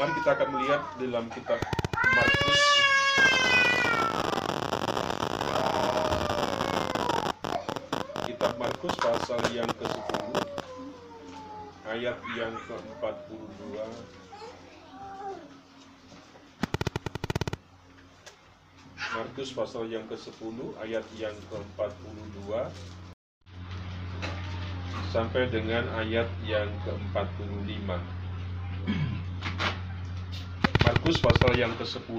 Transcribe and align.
Mari 0.00 0.12
kita 0.18 0.30
akan 0.34 0.48
melihat 0.56 0.80
dalam 0.96 1.28
kitab 1.30 1.60
Markus. 2.16 2.60
Kitab 8.24 8.52
Markus 8.56 8.94
pasal 8.96 9.40
yang 9.52 9.68
ke-10 9.76 10.32
ayat 11.92 12.16
yang 12.34 12.54
ke-42 12.64 13.62
Markus 19.12 19.52
pasal 19.52 19.92
yang 19.92 20.08
ke-10 20.08 20.56
ayat 20.80 21.04
yang 21.20 21.36
ke-42 21.52 22.40
sampai 25.12 25.44
dengan 25.52 25.84
ayat 26.00 26.24
yang 26.40 26.72
ke-45. 26.88 27.84
Markus 30.88 31.20
pasal 31.20 31.52
yang 31.52 31.76
ke-10 31.76 32.16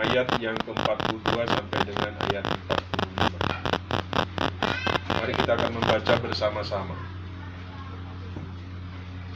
ayat 0.00 0.24
yang 0.40 0.56
ke-42 0.56 1.36
sampai 1.36 1.80
dengan 1.84 2.16
ayat 2.32 2.48
45. 2.48 5.20
Mari 5.20 5.32
kita 5.36 5.52
akan 5.52 5.70
membaca 5.76 6.16
bersama-sama. 6.24 6.96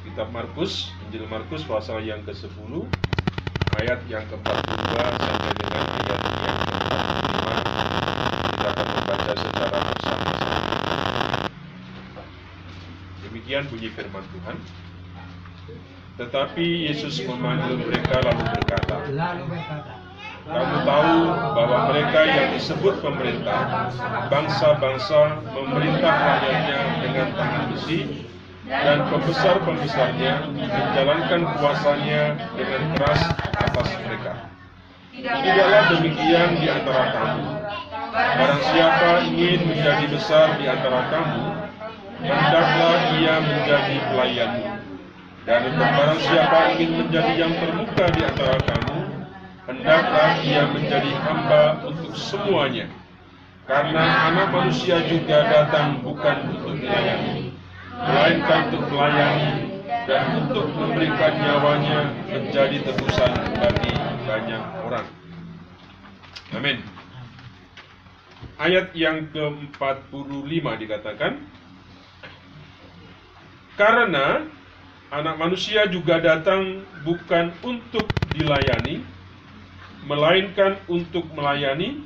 Kitab 0.09 0.33
Markus, 0.33 0.97
Injil 1.05 1.29
Markus 1.29 1.61
pasal 1.69 2.01
yang 2.09 2.25
ke-10 2.25 2.73
ayat 3.85 4.01
yang 4.09 4.25
ke-42 4.33 4.97
sampai 4.97 5.53
dengan 5.61 5.85
ayat 5.93 6.21
yang 6.25 6.57
ke-45. 6.65 7.37
Kita 8.49 8.67
akan 8.73 8.87
membaca 8.97 9.33
secara 9.37 9.79
bersama-sama. 9.93 10.61
Demikian 13.61 13.77
bunyi 13.77 13.93
firman 13.93 14.25
Tuhan. 14.33 14.57
Tetapi 16.17 16.65
Yesus 16.89 17.21
memanggil 17.29 17.77
mereka 17.85 18.25
lalu 18.25 18.41
berkata, 18.57 18.97
Kamu 20.49 20.77
tahu 20.89 21.17
bahwa 21.53 21.79
mereka 21.93 22.21
yang 22.25 22.49
disebut 22.57 23.05
pemerintah, 23.05 23.93
bangsa-bangsa 24.33 25.45
memerintah 25.53 26.09
rakyatnya 26.09 26.81
dengan 27.05 27.29
tangan 27.37 27.65
besi, 27.77 28.25
dan 28.65 29.05
pembesar-pembesarnya 29.13 30.33
menjalankan 30.57 31.43
kuasanya 31.61 32.41
dengan 32.57 32.83
keras 32.97 33.23
atas 33.61 33.89
mereka. 34.09 34.33
Tidaklah 35.21 35.83
demikian 36.01 36.49
di 36.57 36.67
antara 36.73 37.13
kamu. 37.13 37.45
Barang 38.09 38.63
siapa 38.73 39.11
ingin 39.29 39.69
menjadi 39.69 40.05
besar 40.09 40.57
di 40.57 40.65
antara 40.65 41.13
kamu, 41.13 41.50
hendaklah 42.23 43.01
ia 43.17 43.35
menjadi 43.41 43.97
pelayanmu. 44.13 44.67
Dan 45.49 45.63
barang 45.73 46.21
siapa 46.21 46.77
ingin 46.77 46.91
menjadi 47.01 47.33
yang 47.33 47.53
termuka 47.57 48.05
di 48.13 48.21
antara 48.23 48.57
kamu, 48.61 48.99
hendaklah 49.67 50.31
ia 50.45 50.63
menjadi 50.69 51.11
hamba 51.25 51.63
untuk 51.89 52.13
semuanya. 52.13 52.87
Karena 53.65 54.29
anak 54.29 54.51
manusia 54.53 55.01
juga 55.09 55.47
datang 55.47 56.03
bukan 56.05 56.37
untuk 56.55 56.77
dilayani, 56.77 57.55
melainkan 57.95 58.61
untuk 58.69 58.85
melayani 58.91 59.51
dan 60.11 60.25
untuk 60.45 60.67
memberikan 60.75 61.33
nyawanya 61.39 61.99
menjadi 62.29 62.77
tebusan 62.83 63.33
bagi 63.57 63.95
banyak 64.27 64.63
orang. 64.87 65.07
Amin. 66.51 66.79
Ayat 68.61 68.93
yang 68.93 69.31
ke-45 69.33 70.65
dikatakan, 70.85 71.33
Karena 73.81 74.45
anak 75.09 75.41
manusia 75.41 75.89
juga 75.89 76.21
datang 76.21 76.85
bukan 77.01 77.49
untuk 77.65 78.13
dilayani, 78.37 79.01
melainkan 80.05 80.77
untuk 80.85 81.25
melayani 81.33 82.05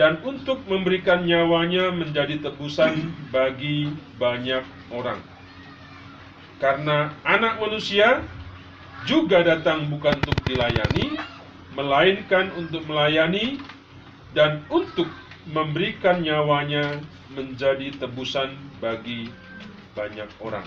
dan 0.00 0.16
untuk 0.24 0.64
memberikan 0.64 1.28
nyawanya 1.28 1.92
menjadi 1.92 2.40
tebusan 2.40 3.12
bagi 3.28 3.92
banyak 4.16 4.64
orang. 4.88 5.20
Karena 6.56 7.12
anak 7.20 7.60
manusia 7.60 8.24
juga 9.04 9.44
datang 9.44 9.92
bukan 9.92 10.24
untuk 10.24 10.40
dilayani, 10.48 11.20
melainkan 11.76 12.48
untuk 12.56 12.88
melayani 12.88 13.60
dan 14.32 14.64
untuk 14.72 15.12
memberikan 15.52 16.24
nyawanya 16.24 16.96
menjadi 17.36 17.92
tebusan 18.00 18.56
bagi 18.80 19.28
banyak 19.98 20.30
orang. 20.38 20.62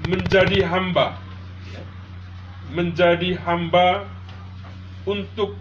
Menjadi 0.00 0.64
hamba, 0.64 1.20
menjadi 2.72 3.36
hamba 3.44 4.08
untuk 5.04 5.60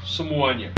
semuanya. 0.00 0.72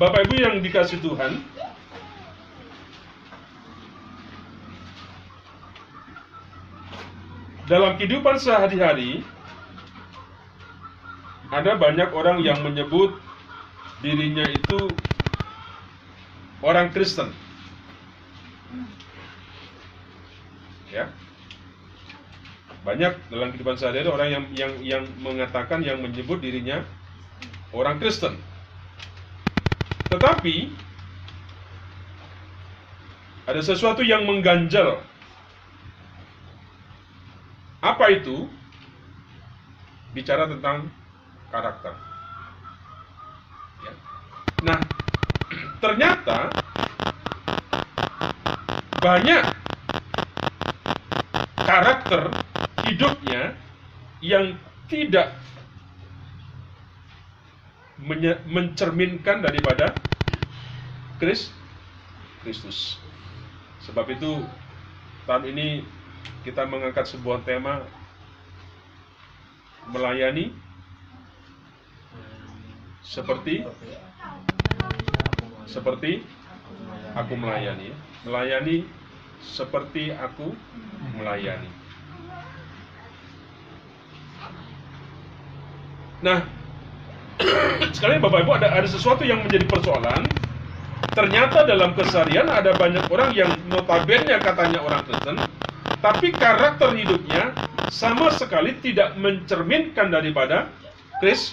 Bapak 0.00 0.26
Ibu 0.26 0.34
yang 0.34 0.64
dikasih 0.64 0.98
Tuhan, 1.04 1.44
dalam 7.68 7.94
kehidupan 8.00 8.36
sehari-hari 8.40 9.22
ada 11.52 11.76
banyak 11.76 12.08
orang 12.16 12.40
yang 12.40 12.64
menyebut 12.64 13.12
dirinya 14.00 14.48
itu 14.48 14.96
orang 16.64 16.88
Kristen. 16.96 17.28
Ya. 20.88 21.12
Banyak 22.82 23.28
dalam 23.28 23.52
kehidupan 23.52 23.76
sehari-hari 23.76 24.08
orang 24.08 24.28
yang 24.32 24.44
yang 24.56 24.72
yang 24.80 25.04
mengatakan 25.20 25.84
yang 25.84 26.00
menyebut 26.00 26.40
dirinya 26.40 26.88
orang 27.76 28.00
Kristen. 28.00 28.40
Tetapi 30.08 30.72
ada 33.44 33.60
sesuatu 33.60 34.00
yang 34.00 34.24
mengganjal. 34.24 35.04
Apa 37.84 38.08
itu? 38.08 38.48
Bicara 40.16 40.48
tentang 40.48 40.92
karakter. 41.52 41.92
Ya. 43.84 43.92
Nah, 44.64 44.78
ternyata 45.84 46.48
banyak 49.04 49.44
karakter 51.60 52.22
hidupnya 52.88 53.54
yang 54.24 54.56
tidak 54.88 55.36
mencerminkan 58.46 59.42
daripada 59.42 59.94
Kris 61.22 61.54
Kristus. 62.42 62.98
Sebab 63.86 64.10
itu 64.10 64.42
tahun 65.26 65.54
ini 65.54 65.86
kita 66.42 66.66
mengangkat 66.66 67.06
sebuah 67.06 67.46
tema 67.46 67.86
melayani 69.90 70.54
seperti 73.02 73.66
seperti 75.66 76.22
aku 77.14 77.34
melayani. 77.34 77.90
Melayani 78.22 78.86
seperti 79.42 80.14
aku 80.14 80.54
melayani. 81.18 81.70
Nah, 86.22 86.46
sekalian 87.96 88.22
Bapak 88.22 88.46
Ibu 88.46 88.52
ada 88.54 88.70
ada 88.70 88.86
sesuatu 88.86 89.26
yang 89.26 89.42
menjadi 89.42 89.66
persoalan. 89.66 90.22
Ternyata 91.12 91.66
dalam 91.66 91.92
keseharian 91.98 92.46
ada 92.48 92.72
banyak 92.78 93.10
orang 93.10 93.34
yang 93.36 93.50
notabene 93.68 94.38
katanya 94.38 94.80
orang 94.80 95.02
Kristen, 95.04 95.36
tapi 96.00 96.32
karakter 96.32 96.94
hidupnya 96.94 97.52
sama 97.92 98.32
sekali 98.32 98.78
tidak 98.80 99.18
mencerminkan 99.20 100.08
daripada 100.08 100.72
Kris 101.20 101.52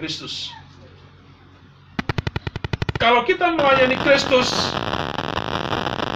Kristus. 0.00 0.48
Kalau 2.96 3.28
kita 3.28 3.52
melayani 3.52 4.00
Kristus, 4.00 4.48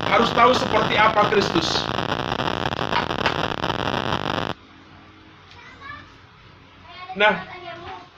harus 0.09 0.33
tahu 0.33 0.53
seperti 0.57 0.97
apa 0.97 1.29
Kristus. 1.29 1.69
Nah, 7.15 7.47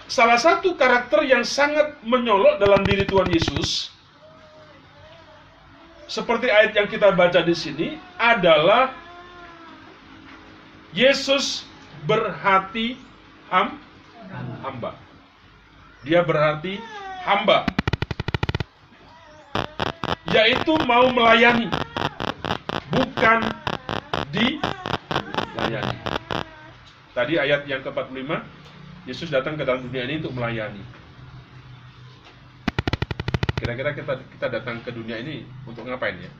salah 0.09 0.41
satu 0.41 0.79
karakter 0.79 1.27
yang 1.27 1.45
sangat 1.45 1.99
menyolok 2.07 2.63
dalam 2.63 2.87
diri 2.87 3.05
Tuhan 3.05 3.29
Yesus, 3.29 3.93
seperti 6.09 6.49
ayat 6.49 6.73
yang 6.73 6.89
kita 6.89 7.13
baca 7.13 7.43
di 7.45 7.53
sini, 7.53 8.01
adalah 8.17 8.95
Yesus 10.97 11.69
berhati 12.09 12.97
ham, 13.53 13.77
hamba. 14.65 15.06
Dia 16.07 16.23
berarti 16.23 16.79
hamba. 17.27 17.67
Yaitu 20.31 20.79
mau 20.87 21.11
melayani, 21.11 21.67
bukan 22.95 23.51
dilayani. 24.31 25.99
Tadi 27.11 27.35
ayat 27.43 27.67
yang 27.67 27.83
ke-45, 27.83 28.31
Yesus 29.11 29.35
datang 29.35 29.59
ke 29.59 29.67
dalam 29.67 29.83
dunia 29.83 30.07
ini 30.07 30.23
untuk 30.23 30.39
melayani. 30.39 30.83
Kira-kira 33.59 33.91
kita 33.97 34.15
kita 34.39 34.47
datang 34.53 34.79
ke 34.87 34.95
dunia 34.95 35.19
ini 35.19 35.43
untuk 35.67 35.89
ngapain 35.91 36.23
ya? 36.23 36.31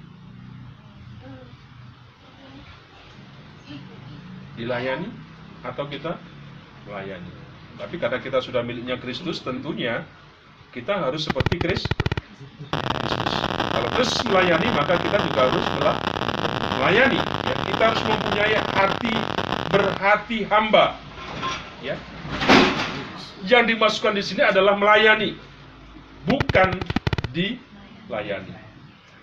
Dilayani 4.55 5.11
atau 5.67 5.91
kita 5.91 6.15
melayani? 6.87 7.46
Tapi 7.77 7.95
karena 8.01 8.19
kita 8.19 8.41
sudah 8.41 8.65
miliknya 8.65 8.97
Kristus, 8.97 9.45
tentunya 9.45 10.03
kita 10.73 10.97
harus 10.97 11.29
seperti 11.29 11.61
Kristus. 11.61 11.93
Kalau 13.73 13.89
Kristus 13.93 14.21
melayani, 14.25 14.69
maka 14.73 14.97
kita 14.97 15.21
juga 15.21 15.41
harus 15.49 15.65
melayani. 16.81 17.21
Ya, 17.21 17.57
kita 17.69 17.83
harus 17.93 18.03
mempunyai 18.05 18.57
hati 18.77 19.15
berhati 19.69 20.39
hamba. 20.49 20.97
Ya. 21.85 21.97
Yang 23.45 23.77
dimasukkan 23.77 24.15
di 24.17 24.25
sini 24.25 24.43
adalah 24.43 24.75
melayani, 24.75 25.37
bukan 26.25 26.81
dilayani. 27.31 28.57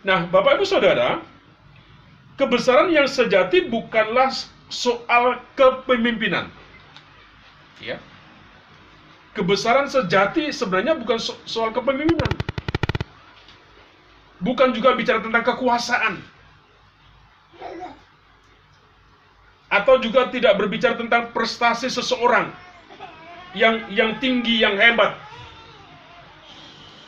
Nah, 0.05 0.29
Bapak 0.29 0.61
Ibu 0.61 0.65
Saudara, 0.69 1.19
kebesaran 2.37 2.93
yang 2.93 3.09
sejati 3.09 3.67
bukanlah 3.67 4.31
soal 4.69 5.41
kepemimpinan. 5.57 6.47
Ya. 7.81 7.99
Kebesaran 9.33 9.89
sejati 9.89 10.53
sebenarnya 10.53 10.93
bukan 10.93 11.17
so 11.17 11.33
soal 11.49 11.73
kepemimpinan. 11.73 12.37
Bukan 14.37 14.77
juga 14.77 14.93
bicara 14.93 15.25
tentang 15.25 15.41
kekuasaan. 15.41 16.21
Atau 19.73 19.97
juga 20.05 20.29
tidak 20.29 20.53
berbicara 20.61 20.93
tentang 20.93 21.33
prestasi 21.33 21.89
seseorang 21.89 22.53
yang 23.57 23.89
yang 23.89 24.21
tinggi, 24.21 24.61
yang 24.61 24.77
hebat. 24.77 25.17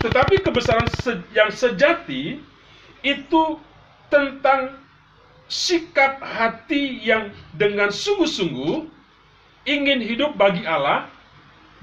Tetapi 0.02 0.42
kebesaran 0.42 0.90
se 0.90 1.22
yang 1.34 1.54
sejati 1.54 2.42
itu 3.06 3.44
tentang 4.10 4.82
sikap 5.46 6.26
hati 6.26 7.06
yang 7.06 7.30
dengan 7.54 7.94
sungguh-sungguh 7.94 8.90
ingin 9.70 10.02
hidup 10.02 10.34
bagi 10.34 10.66
Allah 10.66 11.10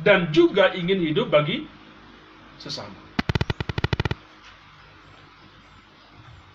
dan 0.00 0.32
juga 0.32 0.72
ingin 0.72 1.02
hidup 1.04 1.28
bagi 1.28 1.68
sesama. 2.56 3.02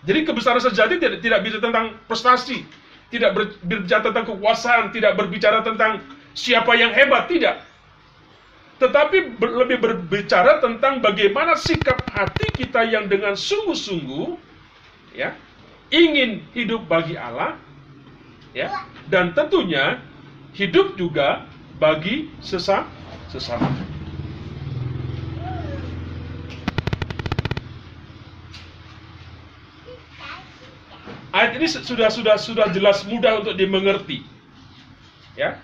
Jadi 0.08 0.24
kebesaran 0.24 0.62
sejati 0.62 0.96
tidak, 0.96 1.20
tidak 1.20 1.40
bicara 1.44 1.60
tentang 1.60 1.86
prestasi, 2.08 2.64
tidak 3.12 3.36
berbicara 3.36 4.02
tentang 4.08 4.24
kekuasaan, 4.24 4.84
tidak 4.94 5.12
berbicara 5.20 5.58
tentang 5.60 6.00
siapa 6.32 6.72
yang 6.80 6.96
hebat, 6.96 7.28
tidak. 7.28 7.60
Tetapi 8.78 9.36
ber, 9.36 9.66
lebih 9.66 9.78
berbicara 9.82 10.62
tentang 10.62 11.02
bagaimana 11.02 11.58
sikap 11.58 12.06
hati 12.08 12.54
kita 12.54 12.86
yang 12.86 13.10
dengan 13.10 13.34
sungguh-sungguh 13.34 14.38
ya, 15.18 15.34
ingin 15.90 16.46
hidup 16.54 16.86
bagi 16.86 17.18
Allah 17.18 17.58
ya, 18.54 18.86
dan 19.10 19.34
tentunya 19.34 19.98
hidup 20.54 20.94
juga 20.94 21.44
bagi 21.82 22.30
sesama 22.38 22.97
sesama. 23.28 23.68
Ayat 31.28 31.60
ini 31.60 31.66
sudah 31.68 32.08
sudah 32.08 32.36
sudah 32.40 32.66
jelas 32.72 33.04
mudah 33.04 33.44
untuk 33.44 33.54
dimengerti. 33.54 34.24
Ya. 35.36 35.60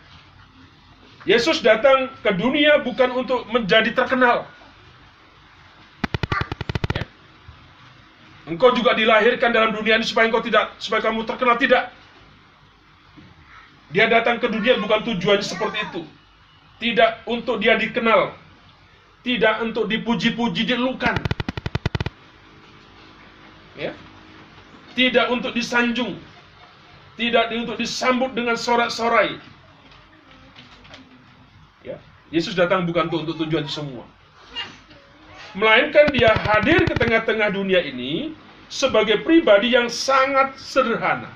Yesus 1.24 1.64
datang 1.64 2.12
ke 2.20 2.30
dunia 2.36 2.84
bukan 2.84 3.10
untuk 3.16 3.48
menjadi 3.48 3.90
terkenal. 3.96 4.44
Ya. 6.92 7.04
Engkau 8.44 8.76
juga 8.76 8.92
dilahirkan 8.92 9.56
dalam 9.56 9.72
dunia 9.72 9.96
ini 9.96 10.04
supaya 10.04 10.28
engkau 10.28 10.44
tidak 10.44 10.76
supaya 10.76 11.00
kamu 11.00 11.24
terkenal 11.24 11.56
tidak. 11.56 11.88
Dia 13.88 14.04
datang 14.06 14.36
ke 14.38 14.46
dunia 14.52 14.76
bukan 14.76 15.00
tujuannya 15.00 15.42
seperti 15.42 15.80
itu. 15.80 16.04
Tidak 16.84 17.24
untuk 17.24 17.64
dia 17.64 17.80
dikenal. 17.80 18.36
Tidak 19.24 19.64
untuk 19.64 19.88
dipuji-puji, 19.88 20.68
dilukan. 20.68 21.16
Ya. 23.72 23.96
Tidak 24.92 25.32
untuk 25.32 25.56
disanjung. 25.56 26.20
Tidak 27.16 27.56
untuk 27.56 27.80
disambut 27.80 28.36
dengan 28.36 28.60
sorak-sorai. 28.60 29.40
Ya. 31.80 31.96
Yesus 32.28 32.52
datang 32.52 32.84
bukan 32.84 33.08
untuk, 33.08 33.32
untuk 33.32 33.48
tujuan 33.48 33.64
semua. 33.64 34.04
Melainkan 35.56 36.12
dia 36.12 36.36
hadir 36.36 36.84
ke 36.84 36.92
tengah-tengah 37.00 37.48
dunia 37.48 37.80
ini 37.80 38.36
sebagai 38.68 39.24
pribadi 39.24 39.72
yang 39.72 39.88
sangat 39.88 40.52
sederhana 40.60 41.32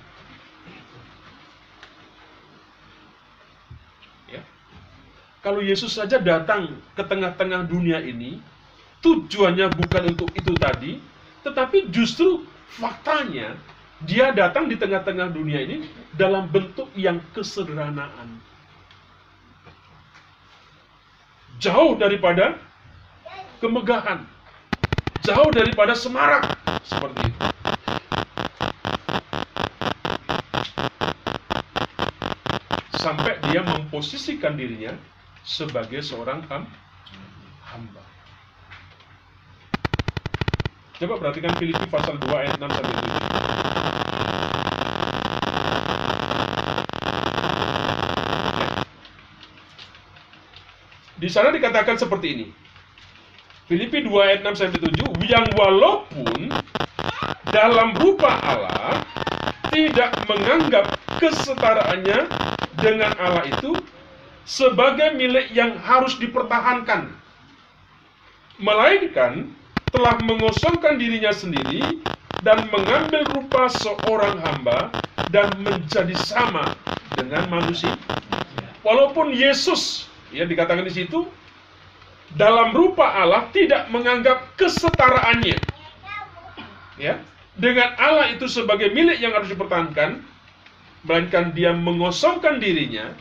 Kalau 5.48 5.64
Yesus 5.64 5.96
saja 5.96 6.20
datang 6.20 6.76
ke 6.92 7.00
tengah-tengah 7.00 7.64
dunia 7.72 8.04
ini, 8.04 8.36
tujuannya 9.00 9.80
bukan 9.80 10.12
untuk 10.12 10.36
itu 10.36 10.60
tadi, 10.60 11.00
tetapi 11.40 11.88
justru 11.88 12.44
faktanya 12.76 13.56
dia 14.04 14.28
datang 14.36 14.68
di 14.68 14.76
tengah-tengah 14.76 15.32
dunia 15.32 15.64
ini 15.64 15.88
dalam 16.12 16.52
bentuk 16.52 16.92
yang 16.92 17.16
kesederhanaan. 17.32 18.36
Jauh 21.56 21.96
daripada 21.96 22.60
kemegahan, 23.64 24.28
jauh 25.24 25.48
daripada 25.48 25.96
semarak 25.96 26.44
seperti 26.84 27.24
itu. 27.24 27.40
Sampai 33.00 33.40
dia 33.48 33.64
memposisikan 33.64 34.52
dirinya 34.52 34.92
sebagai 35.48 36.04
seorang 36.04 36.44
hamba. 37.64 38.04
Coba 41.00 41.16
perhatikan 41.16 41.56
Filipi 41.56 41.88
pasal 41.88 42.20
2 42.20 42.28
ayat 42.28 42.60
6 42.60 42.68
sampai 42.68 42.92
7. 42.92 43.08
Di 51.18 51.28
sana 51.32 51.48
dikatakan 51.48 51.96
seperti 51.96 52.26
ini. 52.36 52.46
Filipi 53.72 54.04
2 54.04 54.12
ayat 54.20 54.44
6 54.44 54.52
sampai 54.52 54.80
7 54.84 55.24
yang 55.24 55.48
walaupun 55.56 56.52
dalam 57.48 57.96
rupa 57.96 58.36
Allah 58.44 59.00
tidak 59.72 60.12
menganggap 60.28 60.92
kesetaraannya 61.16 62.28
dengan 62.76 63.12
Allah 63.16 63.48
itu 63.48 63.72
sebagai 64.48 65.12
milik 65.12 65.52
yang 65.52 65.76
harus 65.76 66.16
dipertahankan, 66.16 67.12
melainkan 68.56 69.52
telah 69.92 70.16
mengosongkan 70.24 70.96
dirinya 70.96 71.28
sendiri 71.28 72.00
dan 72.40 72.64
mengambil 72.72 73.28
rupa 73.36 73.68
seorang 73.68 74.40
hamba 74.40 74.88
dan 75.28 75.52
menjadi 75.60 76.16
sama 76.16 76.72
dengan 77.12 77.44
manusia. 77.52 77.92
Walaupun 78.80 79.36
Yesus, 79.36 80.08
ya 80.32 80.48
dikatakan 80.48 80.88
di 80.88 80.96
situ, 80.96 81.28
dalam 82.32 82.72
rupa 82.72 83.20
Allah 83.20 83.52
tidak 83.52 83.92
menganggap 83.92 84.56
kesetaraannya. 84.56 85.60
Ya, 86.96 87.20
dengan 87.52 87.92
Allah 88.00 88.32
itu 88.32 88.48
sebagai 88.48 88.96
milik 88.96 89.20
yang 89.20 89.36
harus 89.36 89.52
dipertahankan, 89.52 90.24
melainkan 91.04 91.52
dia 91.52 91.76
mengosongkan 91.76 92.58
dirinya 92.58 93.12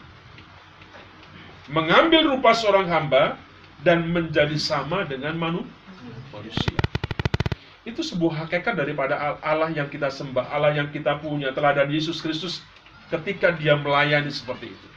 mengambil 1.67 2.35
rupa 2.35 2.55
seorang 2.55 2.87
hamba 2.87 3.35
dan 3.83 4.07
menjadi 4.07 4.55
sama 4.55 5.03
dengan 5.03 5.35
manusia. 5.35 6.79
Itu 7.87 8.03
sebuah 8.03 8.47
hakikat 8.47 8.75
daripada 8.75 9.39
Allah 9.39 9.71
yang 9.71 9.87
kita 9.87 10.11
sembah, 10.11 10.51
Allah 10.51 10.75
yang 10.75 10.91
kita 10.91 11.19
punya, 11.23 11.55
teladan 11.55 11.87
Yesus 11.87 12.19
Kristus 12.19 12.59
ketika 13.07 13.55
dia 13.55 13.79
melayani 13.79 14.27
seperti 14.27 14.75
itu. 14.75 14.87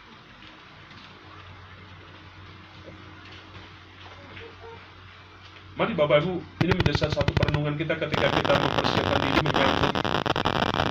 Mari 5.78 5.96
Bapak 5.96 6.20
Ibu, 6.20 6.34
ini 6.66 6.72
menjadi 6.76 7.08
salah 7.08 7.24
satu 7.24 7.32
perenungan 7.32 7.72
kita 7.78 7.96
ketika 7.96 8.26
kita 8.36 8.52
mempersiapkan 8.52 9.18
diri 9.22 9.40
menyambut 9.48 9.94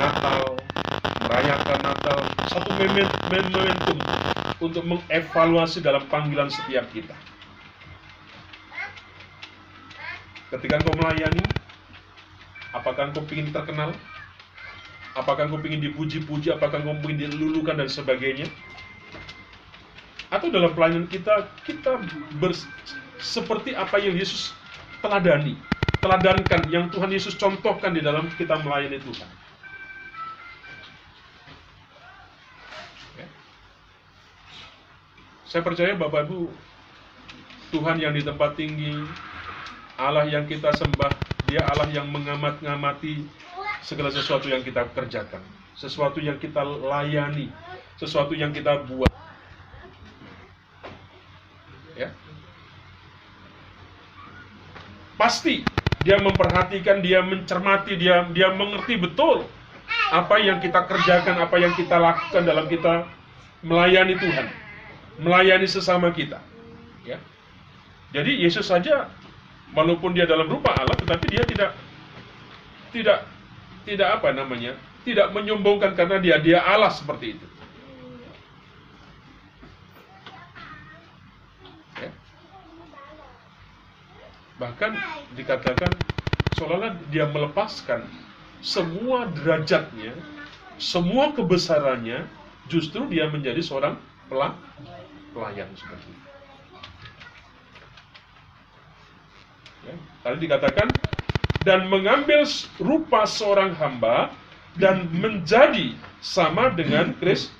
Natal, 0.02 0.42
merayakan 1.22 1.80
Natal, 1.84 2.18
satu 2.50 2.70
momentum 2.74 3.98
untuk 4.60 4.84
mengevaluasi 4.84 5.80
dalam 5.80 6.04
panggilan 6.12 6.52
setiap 6.52 6.88
kita. 6.92 7.16
Ketika 10.52 10.84
engkau 10.84 10.98
melayani, 10.98 11.46
apakah 12.76 13.10
engkau 13.10 13.24
ingin 13.32 13.54
terkenal? 13.56 13.96
Apakah 15.16 15.48
engkau 15.48 15.64
ingin 15.64 15.90
dipuji-puji? 15.90 16.52
Apakah 16.52 16.84
engkau 16.84 17.00
ingin 17.08 17.32
dilulukan 17.32 17.80
dan 17.80 17.88
sebagainya? 17.88 18.48
Atau 20.30 20.54
dalam 20.54 20.76
pelayanan 20.78 21.10
kita, 21.10 21.50
kita 21.66 21.98
seperti 23.18 23.74
apa 23.74 23.98
yang 23.98 24.14
Yesus 24.14 24.54
teladani, 25.02 25.58
teladankan, 26.04 26.70
yang 26.70 26.92
Tuhan 26.94 27.10
Yesus 27.10 27.34
contohkan 27.40 27.96
di 27.96 28.04
dalam 28.04 28.30
kita 28.38 28.60
melayani 28.62 29.02
Tuhan. 29.02 29.30
Saya 35.50 35.66
percaya 35.66 35.98
Bapak 35.98 36.30
Ibu, 36.30 36.46
Tuhan 37.74 37.98
yang 37.98 38.14
di 38.14 38.22
tempat 38.22 38.54
tinggi, 38.54 38.94
Allah 39.98 40.30
yang 40.30 40.46
kita 40.46 40.70
sembah, 40.70 41.10
dia 41.50 41.66
Allah 41.66 41.90
yang 41.90 42.06
mengamat-ngamati 42.06 43.26
segala 43.82 44.14
sesuatu 44.14 44.46
yang 44.46 44.62
kita 44.62 44.86
kerjakan, 44.94 45.42
sesuatu 45.74 46.22
yang 46.22 46.38
kita 46.38 46.62
layani, 46.62 47.50
sesuatu 47.98 48.38
yang 48.38 48.54
kita 48.54 48.86
buat. 48.86 49.10
Ya. 51.98 52.14
Pasti 55.18 55.66
dia 56.06 56.22
memperhatikan, 56.22 57.02
dia 57.02 57.26
mencermati, 57.26 57.98
dia 57.98 58.22
dia 58.38 58.54
mengerti 58.54 59.02
betul 59.02 59.50
apa 60.14 60.38
yang 60.38 60.62
kita 60.62 60.86
kerjakan, 60.86 61.42
apa 61.42 61.58
yang 61.58 61.74
kita 61.74 61.98
lakukan 61.98 62.46
dalam 62.46 62.70
kita 62.70 63.10
melayani 63.66 64.16
Tuhan, 64.16 64.48
melayani 65.20 65.68
sesama 65.68 66.10
kita. 66.16 66.40
Ya. 67.04 67.20
Jadi 68.16 68.42
Yesus 68.42 68.66
saja 68.66 69.12
walaupun 69.74 70.18
dia 70.18 70.26
dalam 70.26 70.50
rupa 70.50 70.74
Allah 70.74 70.98
tetapi 70.98 71.26
dia 71.30 71.46
tidak 71.46 71.78
tidak 72.90 73.26
tidak 73.86 74.10
apa 74.18 74.34
namanya 74.34 74.74
tidak 75.06 75.30
menyombongkan 75.34 75.94
karena 75.94 76.18
dia 76.18 76.42
dia 76.42 76.60
Allah 76.62 76.90
seperti 76.90 77.38
itu 77.38 77.48
ya. 82.02 82.10
bahkan 84.58 84.98
dikatakan 85.38 85.94
seolah-olah 86.58 86.98
dia 87.14 87.30
melepaskan 87.30 88.10
semua 88.60 89.30
derajatnya 89.30 90.18
semua 90.82 91.32
kebesarannya 91.32 92.26
justru 92.68 93.06
dia 93.08 93.30
menjadi 93.30 93.62
seorang 93.62 94.02
pelayan 95.32 95.70
seperti 95.78 96.10
itu. 96.12 96.28
Ya, 99.80 99.96
tadi 100.26 100.38
dikatakan 100.44 100.88
dan 101.64 101.88
mengambil 101.88 102.44
rupa 102.80 103.24
seorang 103.24 103.72
hamba 103.76 104.32
dan 104.76 105.08
menjadi 105.12 105.96
sama 106.20 106.72
dengan 106.76 107.16
Kris 107.20 107.52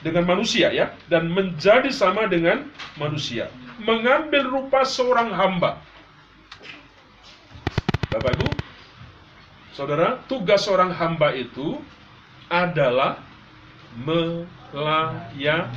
dengan 0.00 0.24
manusia 0.24 0.72
ya. 0.72 0.92
Dan 1.08 1.32
menjadi 1.32 1.88
sama 1.92 2.28
dengan 2.28 2.68
manusia. 2.96 3.52
Mengambil 3.80 4.48
rupa 4.48 4.84
seorang 4.88 5.32
hamba. 5.36 5.84
Bapak 8.08 8.38
Ibu 8.40 8.48
Saudara 9.76 10.24
tugas 10.24 10.64
seorang 10.64 10.88
hamba 10.88 11.36
itu 11.36 11.76
adalah 12.48 13.20
melayani 13.92 15.68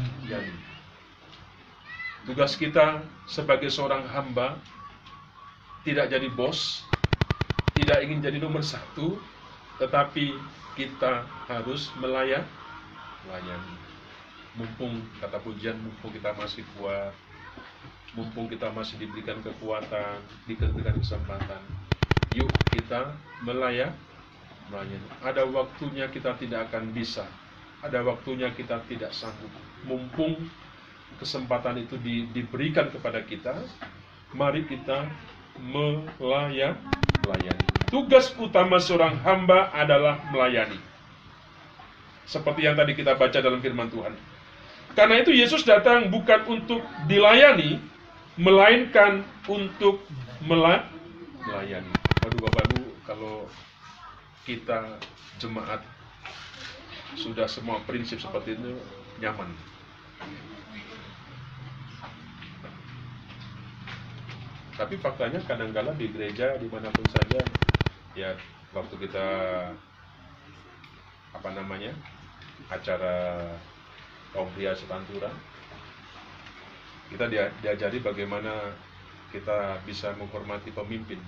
tugas 2.27 2.55
kita 2.59 3.03
sebagai 3.29 3.71
seorang 3.71 4.03
hamba 4.09 4.59
tidak 5.87 6.11
jadi 6.11 6.27
bos, 6.27 6.83
tidak 7.75 8.03
ingin 8.03 8.19
jadi 8.19 8.37
nomor 8.43 8.59
satu, 8.59 9.15
tetapi 9.79 10.35
kita 10.75 11.23
harus 11.47 11.87
melayan, 11.99 12.43
melayani. 13.27 13.75
Mumpung 14.59 14.99
kata 15.23 15.39
pujian, 15.39 15.79
mumpung 15.79 16.11
kita 16.11 16.35
masih 16.35 16.67
kuat, 16.75 17.15
mumpung 18.11 18.51
kita 18.51 18.67
masih 18.75 18.99
diberikan 18.99 19.39
kekuatan, 19.39 20.19
diberikan 20.43 20.99
kesempatan, 20.99 21.63
yuk 22.35 22.51
kita 22.75 23.15
melayan, 23.47 23.95
melayani. 24.67 25.07
Ada 25.23 25.47
waktunya 25.47 26.11
kita 26.11 26.35
tidak 26.35 26.67
akan 26.69 26.91
bisa, 26.91 27.23
ada 27.79 28.03
waktunya 28.03 28.51
kita 28.51 28.83
tidak 28.91 29.15
sanggup. 29.15 29.51
Mumpung 29.87 30.35
kesempatan 31.17 31.81
itu 31.81 31.97
di, 31.97 32.29
diberikan 32.29 32.93
kepada 32.93 33.25
kita, 33.25 33.57
mari 34.37 34.63
kita 34.69 35.09
melayani. 35.57 36.77
Tugas 37.89 38.29
utama 38.37 38.77
seorang 38.77 39.17
hamba 39.25 39.73
adalah 39.73 40.21
melayani. 40.29 40.77
Seperti 42.29 42.69
yang 42.69 42.77
tadi 42.77 42.93
kita 42.93 43.17
baca 43.17 43.41
dalam 43.41 43.57
firman 43.57 43.89
Tuhan. 43.89 44.13
Karena 44.93 45.21
itu 45.21 45.33
Yesus 45.33 45.65
datang 45.65 46.13
bukan 46.13 46.45
untuk 46.45 46.85
dilayani, 47.09 47.81
melainkan 48.37 49.25
untuk 49.49 50.05
melayani. 50.45 51.93
Waduh 52.21 52.39
Bapak 52.45 52.63
Ibu, 52.69 52.83
kalau 53.09 53.35
kita 54.45 55.01
jemaat 55.41 55.81
sudah 57.17 57.49
semua 57.49 57.81
prinsip 57.89 58.21
seperti 58.21 58.53
itu 58.53 58.77
nyaman. 59.17 59.49
Tapi 64.79 64.95
faktanya 64.95 65.43
kadang-kala 65.43 65.91
di 65.99 66.07
gereja 66.07 66.55
di 66.55 66.71
mana 66.71 66.87
pun 66.95 67.03
saja 67.11 67.43
ya 68.15 68.31
waktu 68.71 68.95
kita 68.95 69.27
apa 71.35 71.49
namanya 71.51 71.91
acara 72.71 73.43
kaum 74.31 74.47
pria 74.55 74.71
sepantura 74.71 75.27
kita 77.11 77.27
dia, 77.27 77.51
diajari 77.59 77.99
bagaimana 77.99 78.71
kita 79.35 79.83
bisa 79.83 80.15
menghormati 80.15 80.71
pemimpin 80.71 81.19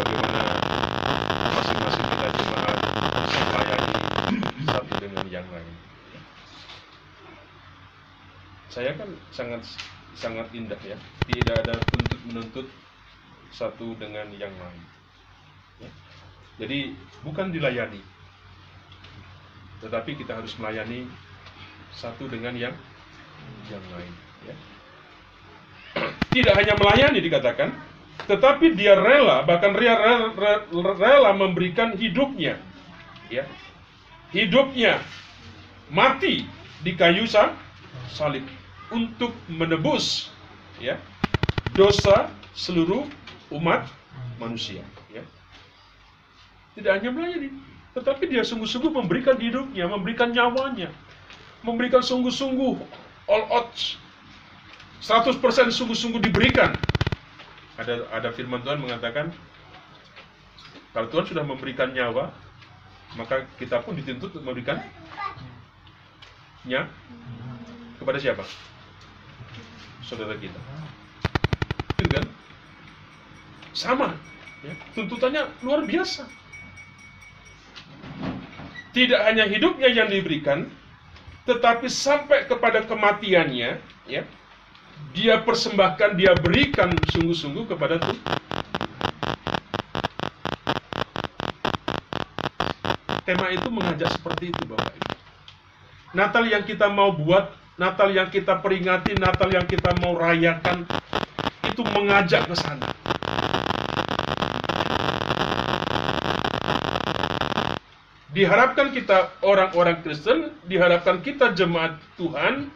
bagaimana 0.00 0.42
masing-masing 1.60 2.06
kita 2.08 2.28
jemaat 2.40 2.78
bisa 3.28 3.40
melayani 3.52 3.96
satu 4.64 4.94
dengan 4.96 5.26
yang 5.28 5.44
lain 5.52 5.76
saya 8.74 8.90
kan 8.98 9.06
sangat 9.30 9.62
sangat 10.18 10.50
indah 10.50 10.78
ya. 10.82 10.98
Tidak 11.30 11.56
ada 11.62 11.78
tuntut 11.94 12.20
menuntut 12.26 12.66
satu 13.54 13.94
dengan 13.94 14.26
yang 14.34 14.50
lain. 14.50 14.82
Ya. 15.78 15.90
jadi 16.58 16.90
bukan 17.22 17.54
dilayani. 17.54 18.02
Tetapi 19.78 20.18
kita 20.18 20.42
harus 20.42 20.58
melayani 20.58 21.06
satu 21.94 22.26
dengan 22.26 22.58
yang 22.58 22.74
yang 23.70 23.84
lain 23.94 24.12
ya. 24.46 24.54
tidak 26.34 26.54
hanya 26.58 26.74
melayani 26.74 27.18
dikatakan 27.22 27.70
tetapi 28.26 28.74
dia 28.74 28.98
rela 28.98 29.46
bahkan 29.46 29.74
rela, 29.74 30.34
rela, 30.34 30.92
rela 30.98 31.30
memberikan 31.34 31.94
hidupnya 31.94 32.58
ya. 33.30 33.46
Hidupnya 34.34 34.98
mati 35.94 36.42
di 36.82 36.98
kayu 36.98 37.30
salib 38.10 38.42
untuk 38.92 39.32
menebus 39.48 40.28
ya 40.76 41.00
dosa 41.72 42.28
seluruh 42.52 43.08
umat 43.54 43.88
manusia 44.36 44.84
ya. 45.08 45.24
Tidak 46.74 46.90
hanya 46.90 47.14
melayani, 47.14 47.54
tetapi 47.94 48.26
dia 48.26 48.42
sungguh-sungguh 48.42 48.90
memberikan 48.90 49.38
hidupnya, 49.38 49.86
memberikan 49.86 50.34
nyawanya, 50.34 50.90
memberikan 51.62 52.02
sungguh-sungguh 52.02 52.74
all 53.30 53.44
out 53.54 53.72
100% 55.04 55.38
sungguh-sungguh 55.70 56.20
diberikan. 56.20 56.74
Ada 57.78 58.06
ada 58.10 58.28
firman 58.30 58.62
Tuhan 58.62 58.82
mengatakan 58.82 59.34
kalau 60.94 61.10
Tuhan 61.10 61.26
sudah 61.26 61.42
memberikan 61.42 61.90
nyawa, 61.90 62.30
maka 63.18 63.46
kita 63.58 63.82
pun 63.82 63.98
dituntut 63.98 64.30
untuk 64.30 64.46
memberikan 64.46 64.78
nya 66.64 66.88
kepada 67.98 68.16
siapa? 68.16 68.46
Saudara 70.04 70.36
kita. 70.36 70.60
Itu 71.98 72.08
kan? 72.12 72.24
Sama. 73.74 74.08
Ya. 74.62 74.72
Tuntutannya 74.94 75.42
luar 75.64 75.84
biasa. 75.84 76.28
Tidak 78.94 79.20
hanya 79.26 79.50
hidupnya 79.50 79.90
yang 79.90 80.06
diberikan, 80.06 80.70
tetapi 81.50 81.90
sampai 81.90 82.46
kepada 82.46 82.86
kematiannya, 82.86 83.82
ya, 84.06 84.22
dia 85.10 85.34
persembahkan, 85.42 86.14
dia 86.14 86.30
berikan 86.38 86.94
sungguh-sungguh 87.10 87.66
kepada 87.66 87.98
Tuhan. 87.98 88.44
tema 93.24 93.48
itu 93.50 93.68
mengajak 93.72 94.12
seperti 94.20 94.52
itu 94.52 94.62
Bapak 94.68 94.92
Ibu. 94.94 95.12
Natal 96.14 96.44
yang 96.46 96.62
kita 96.62 96.86
mau 96.92 97.10
buat, 97.10 97.50
Natal 97.74 98.14
yang 98.14 98.30
kita 98.30 98.62
peringati, 98.62 99.18
Natal 99.18 99.50
yang 99.50 99.66
kita 99.66 99.90
mau 99.98 100.14
rayakan 100.14 100.86
itu 101.66 101.82
mengajak 101.82 102.46
ke 102.46 102.54
sana. 102.54 102.86
Diharapkan 108.30 108.90
kita 108.94 109.38
orang-orang 109.42 110.02
Kristen, 110.06 110.54
diharapkan 110.66 111.22
kita 111.22 111.54
jemaat 111.54 111.98
Tuhan, 112.18 112.70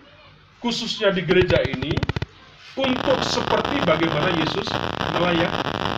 khususnya 0.62 1.14
di 1.14 1.22
gereja 1.22 1.62
ini, 1.62 1.94
untuk 2.78 3.18
seperti 3.22 3.82
bagaimana 3.82 4.34
Yesus 4.38 4.66
melayani. 5.14 5.97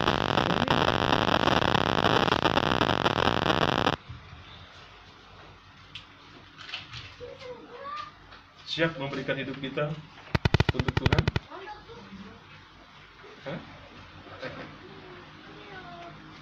Siap 8.81 8.97
memberikan 8.97 9.37
hidup 9.37 9.61
kita 9.61 9.93
untuk 10.73 10.95
Tuhan? 11.05 11.23
Hah? 13.45 13.59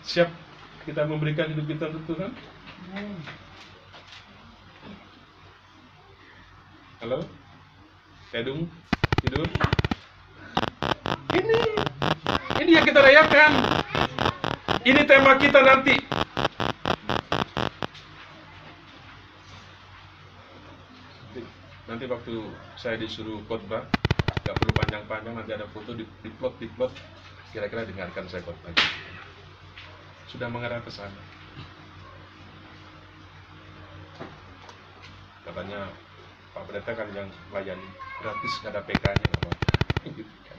Siap 0.07 0.31
kita 0.87 1.03
memberikan 1.11 1.51
hidup 1.51 1.67
kita 1.67 1.91
untuk 1.91 2.15
Tuhan? 2.15 2.31
Halo? 7.03 7.27
Kedung? 8.31 8.71
Tidur? 9.19 9.51
Ini, 11.35 11.59
ini 12.63 12.71
yang 12.71 12.87
kita 12.87 13.03
rayakan. 13.03 13.51
Ini 14.87 15.01
tema 15.11 15.35
kita 15.43 15.59
nanti. 15.67 15.99
Waktu 22.09 22.35
saya 22.81 22.97
disuruh 22.97 23.45
khotbah, 23.45 23.85
nggak 24.41 24.57
perlu 24.57 24.73
panjang-panjang, 24.81 25.35
nanti 25.37 25.53
ada 25.53 25.69
foto 25.69 25.93
di, 25.93 26.09
di 26.25 26.33
plot, 26.33 26.57
di 26.57 26.65
plot. 26.73 26.89
Kira-kira 27.53 27.85
dengarkan 27.85 28.25
saya 28.33 28.41
khotbah. 28.49 28.73
Sudah 30.33 30.49
mengarah 30.49 30.81
ke 30.81 30.89
sana. 30.89 31.21
Katanya 35.45 35.93
Pak 36.57 36.65
Pendeta 36.69 36.93
kan 36.97 37.09
yang 37.13 37.29
layani 37.53 37.89
gratis, 38.25 38.53
nggak 38.65 38.73
ada 38.73 38.83
PK-nya, 38.89 39.29
kan. 40.49 40.59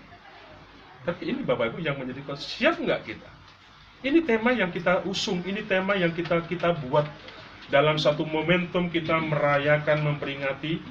Tapi 1.10 1.24
ini 1.34 1.42
Bapak 1.42 1.74
Ibu 1.74 1.82
yang 1.82 1.98
menjadi 1.98 2.22
siap 2.38 2.78
nggak 2.78 3.10
kita? 3.10 3.30
Ini 4.06 4.22
tema 4.24 4.54
yang 4.54 4.70
kita 4.70 5.02
usung, 5.10 5.42
ini 5.44 5.66
tema 5.66 5.98
yang 5.98 6.14
kita 6.14 6.46
kita 6.46 6.78
buat 6.88 7.10
dalam 7.70 8.02
satu 8.02 8.26
momentum 8.26 8.90
kita 8.90 9.18
merayakan 9.22 10.02
memperingati 10.02 10.82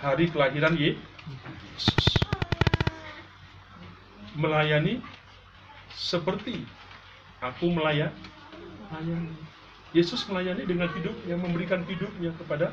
hari 0.00 0.32
kelahiran 0.32 0.74
Yesus. 0.80 2.24
Melayani 4.34 5.04
seperti 5.92 6.64
aku 7.44 7.68
melayani. 7.68 8.16
Yesus 9.92 10.24
melayani 10.26 10.64
dengan 10.64 10.88
hidup 10.96 11.14
yang 11.28 11.42
memberikan 11.42 11.84
hidupnya 11.84 12.32
kepada 12.40 12.72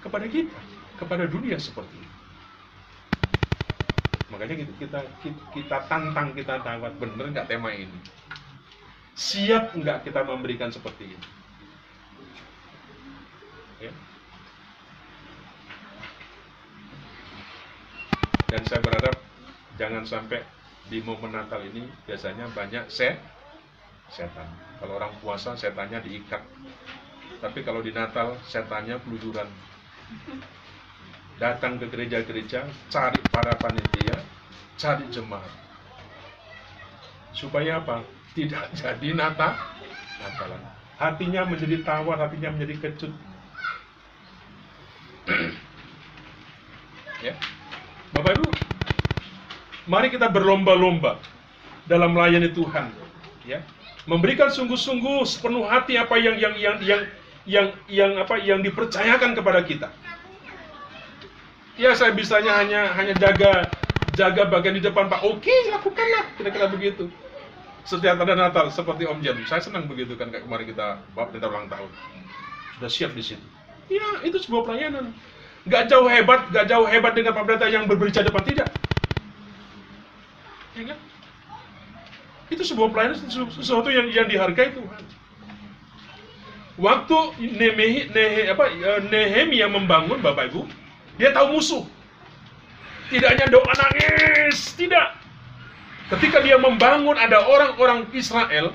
kepada 0.00 0.26
kita, 0.30 0.58
kepada 0.96 1.24
dunia 1.28 1.60
seperti 1.60 1.94
itu. 1.96 2.16
Makanya 4.32 4.54
kita 4.62 4.72
kita 4.80 5.00
kita 5.52 5.78
tantang 5.90 6.32
kita 6.32 6.62
tawat 6.64 6.96
bener 6.98 7.34
nggak 7.34 7.50
tema 7.50 7.70
ini? 7.74 7.98
Siap 9.14 9.74
nggak 9.78 10.06
kita 10.06 10.26
memberikan 10.26 10.70
seperti 10.70 11.14
ini? 11.14 11.28
Dan 18.54 18.62
saya 18.62 18.86
berharap 18.86 19.18
jangan 19.74 20.06
sampai 20.06 20.38
di 20.86 21.02
momen 21.02 21.34
Natal 21.34 21.58
ini 21.66 21.90
biasanya 22.06 22.46
banyak 22.54 22.86
set 22.86 23.18
setan. 24.06 24.46
Kalau 24.78 24.94
orang 24.94 25.10
puasa 25.18 25.58
setannya 25.58 25.98
diikat. 25.98 26.38
Tapi 27.42 27.66
kalau 27.66 27.82
di 27.82 27.90
Natal 27.90 28.38
setannya 28.46 29.02
peluduran. 29.02 29.50
Datang 31.42 31.82
ke 31.82 31.90
gereja-gereja, 31.90 32.70
cari 32.94 33.18
para 33.34 33.58
panitia, 33.58 34.22
cari 34.78 35.02
jemaat. 35.10 35.50
Supaya 37.34 37.82
apa? 37.82 38.06
Tidak 38.38 38.70
jadi 38.78 39.18
Natal, 39.18 39.58
Natalan. 40.22 40.62
Hatinya 40.94 41.42
menjadi 41.42 41.82
tawar, 41.82 42.22
hatinya 42.22 42.54
menjadi 42.54 42.86
kecut. 42.86 43.10
ya. 47.26 47.34
Bapak 48.14 48.38
Ibu, 48.38 48.46
mari 49.90 50.06
kita 50.06 50.30
berlomba-lomba 50.30 51.18
dalam 51.90 52.14
melayani 52.14 52.54
Tuhan, 52.54 52.94
ya. 53.42 53.58
Memberikan 54.06 54.54
sungguh-sungguh 54.54 55.26
sepenuh 55.26 55.66
hati 55.66 55.98
apa 55.98 56.14
yang 56.20 56.38
yang 56.38 56.54
yang 56.54 56.76
yang 56.84 57.02
yang 57.48 57.66
yang 57.90 58.12
apa 58.20 58.38
yang 58.38 58.60
dipercayakan 58.62 59.34
kepada 59.34 59.64
kita. 59.66 59.88
Ya 61.74 61.90
saya 61.98 62.14
bisanya 62.14 62.54
hanya 62.62 62.94
hanya 62.94 63.18
jaga 63.18 63.72
jaga 64.14 64.46
bagian 64.46 64.78
di 64.78 64.84
depan 64.84 65.10
Pak. 65.10 65.24
Oke, 65.26 65.50
lakukanlah 65.72 66.36
kira-kira 66.38 66.70
begitu. 66.70 67.10
Setiap 67.82 68.20
ada 68.22 68.38
Natal 68.38 68.70
seperti 68.70 69.04
Om 69.04 69.20
Jan, 69.20 69.40
saya 69.44 69.60
senang 69.60 69.90
begitu 69.90 70.14
kan 70.16 70.30
kayak 70.30 70.46
kemarin 70.46 70.66
kita 70.70 71.02
bab 71.12 71.34
tentang 71.34 71.50
ulang 71.52 71.68
tahun. 71.68 71.90
Sudah 72.78 72.90
siap 72.92 73.10
di 73.12 73.24
situ. 73.24 73.44
Ya, 73.92 74.24
itu 74.24 74.40
sebuah 74.40 74.64
pelayanan. 74.64 75.12
Gak 75.64 75.88
jauh 75.88 76.04
hebat, 76.04 76.52
gak 76.52 76.68
jauh 76.68 76.84
hebat 76.84 77.16
dengan 77.16 77.32
Pendeta 77.32 77.64
yang 77.72 77.88
berbicara 77.88 78.28
depan 78.28 78.44
tidak. 78.44 78.68
Ya 80.76 80.92
kan? 80.92 80.98
Itu 82.52 82.62
sebuah 82.66 82.92
pelayanan 82.92 83.16
sesuatu 83.30 83.88
yang 83.88 84.12
yang 84.12 84.28
dihargai 84.28 84.76
Tuhan. 84.76 85.02
Waktu 86.74 87.18
Nemehi, 87.54 88.10
Nehe, 88.10 88.50
apa, 88.50 88.66
Nehemia 89.06 89.70
membangun 89.70 90.18
Bapak 90.18 90.50
Ibu, 90.50 90.66
dia 91.16 91.30
tahu 91.30 91.56
musuh. 91.56 91.86
Tidak 93.08 93.28
hanya 93.30 93.46
doa 93.46 93.72
nangis, 93.78 94.74
tidak. 94.74 95.14
Ketika 96.10 96.42
dia 96.42 96.58
membangun 96.58 97.14
ada 97.14 97.46
orang-orang 97.46 98.10
Israel, 98.10 98.74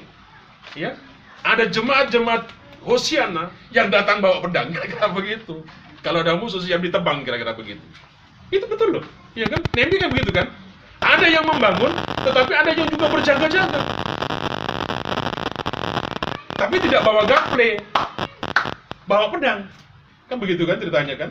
ya, 0.73 0.95
ada 1.43 1.67
jemaat-jemaat 1.67 2.49
Hosiana 2.79 3.51
yang 3.75 3.91
datang 3.91 4.23
bawa 4.23 4.39
pedang, 4.39 4.71
kira-kira 4.73 5.11
begitu. 5.11 5.61
Kalau 5.99 6.23
ada 6.23 6.39
musuh 6.39 6.63
siap 6.63 6.79
ditebang, 6.79 7.27
kira-kira 7.27 7.51
begitu. 7.51 7.83
Itu 8.49 8.65
betul 8.65 8.99
loh, 8.99 9.03
ya 9.35 9.45
kan? 9.51 9.61
Nehemia 9.75 10.07
kan 10.07 10.09
begitu 10.15 10.31
kan? 10.31 10.47
Ada 10.99 11.27
yang 11.27 11.45
membangun, 11.47 11.91
tetapi 12.23 12.53
ada 12.55 12.71
yang 12.75 12.87
juga 12.87 13.07
berjaga-jaga. 13.07 13.79
Tapi 16.59 16.75
tidak 16.83 17.01
bawa 17.07 17.23
gaple, 17.23 17.79
bawa 19.07 19.31
pedang. 19.31 19.59
Kan 20.27 20.37
begitu 20.43 20.67
kan 20.67 20.77
ceritanya 20.79 21.15
kan? 21.15 21.29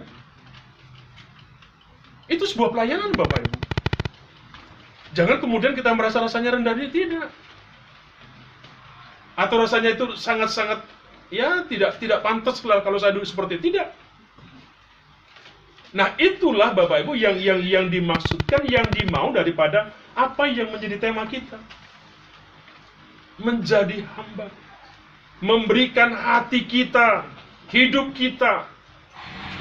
Itu 2.28 2.44
sebuah 2.44 2.76
pelayanan 2.76 3.16
Bapak 3.16 3.40
Ibu. 3.40 3.56
Jangan 5.16 5.40
kemudian 5.40 5.72
kita 5.72 5.96
merasa 5.96 6.20
rasanya 6.20 6.60
rendah 6.60 6.76
diri, 6.76 6.92
tidak. 6.92 7.32
Atau 9.38 9.56
rasanya 9.62 9.96
itu 9.96 10.12
sangat-sangat 10.18 10.84
ya 11.32 11.64
tidak 11.68 12.00
tidak 12.00 12.20
pantas 12.24 12.60
kalau 12.60 12.98
saya 13.00 13.16
dulu 13.16 13.24
seperti 13.24 13.60
itu. 13.60 13.72
tidak. 13.72 14.07
Nah, 15.96 16.12
itulah 16.20 16.76
Bapak 16.76 17.08
Ibu 17.08 17.16
yang 17.16 17.40
yang 17.40 17.60
yang 17.64 17.86
dimaksudkan 17.88 18.68
yang 18.68 18.92
dimau 18.92 19.32
daripada 19.32 19.88
apa 20.12 20.44
yang 20.44 20.68
menjadi 20.68 21.00
tema 21.00 21.24
kita. 21.24 21.56
Menjadi 23.40 24.04
hamba. 24.12 24.52
Memberikan 25.38 26.12
hati 26.12 26.66
kita, 26.66 27.24
hidup 27.70 28.10
kita 28.12 28.66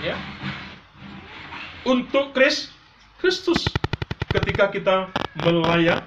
ya. 0.02 0.18
Untuk 1.88 2.36
Kris, 2.36 2.74
Kristus 3.22 3.70
ketika 4.28 4.68
kita 4.68 5.08
melayani. 5.40 6.04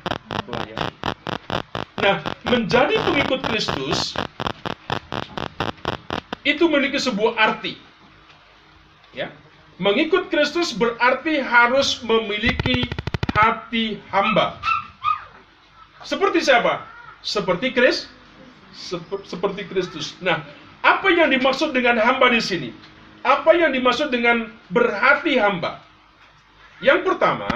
Nah, 2.00 2.16
menjadi 2.48 2.96
pengikut 2.96 3.40
Kristus 3.44 4.16
itu 6.44 6.64
memiliki 6.68 6.96
sebuah 6.96 7.37
arti. 7.37 7.76
Ya. 9.12 9.33
Mengikut 9.81 10.29
Kristus 10.29 10.77
berarti 10.77 11.40
harus 11.40 12.05
memiliki 12.05 12.85
hati 13.33 13.97
hamba. 14.12 14.61
Seperti 16.05 16.45
siapa? 16.45 16.85
Seperti 17.25 17.73
Kris, 17.73 18.05
Sep- 18.77 19.25
seperti 19.25 19.64
Kristus. 19.64 20.21
Nah, 20.21 20.45
apa 20.85 21.09
yang 21.09 21.33
dimaksud 21.33 21.73
dengan 21.73 21.97
hamba 21.97 22.29
di 22.29 22.45
sini? 22.45 22.77
Apa 23.25 23.57
yang 23.57 23.73
dimaksud 23.73 24.12
dengan 24.12 24.53
berhati 24.69 25.40
hamba? 25.40 25.81
Yang 26.85 27.01
pertama, 27.09 27.49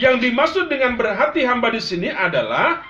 yang 0.00 0.16
dimaksud 0.16 0.72
dengan 0.72 0.96
berhati 0.96 1.44
hamba 1.44 1.68
di 1.68 1.84
sini 1.84 2.08
adalah 2.12 2.80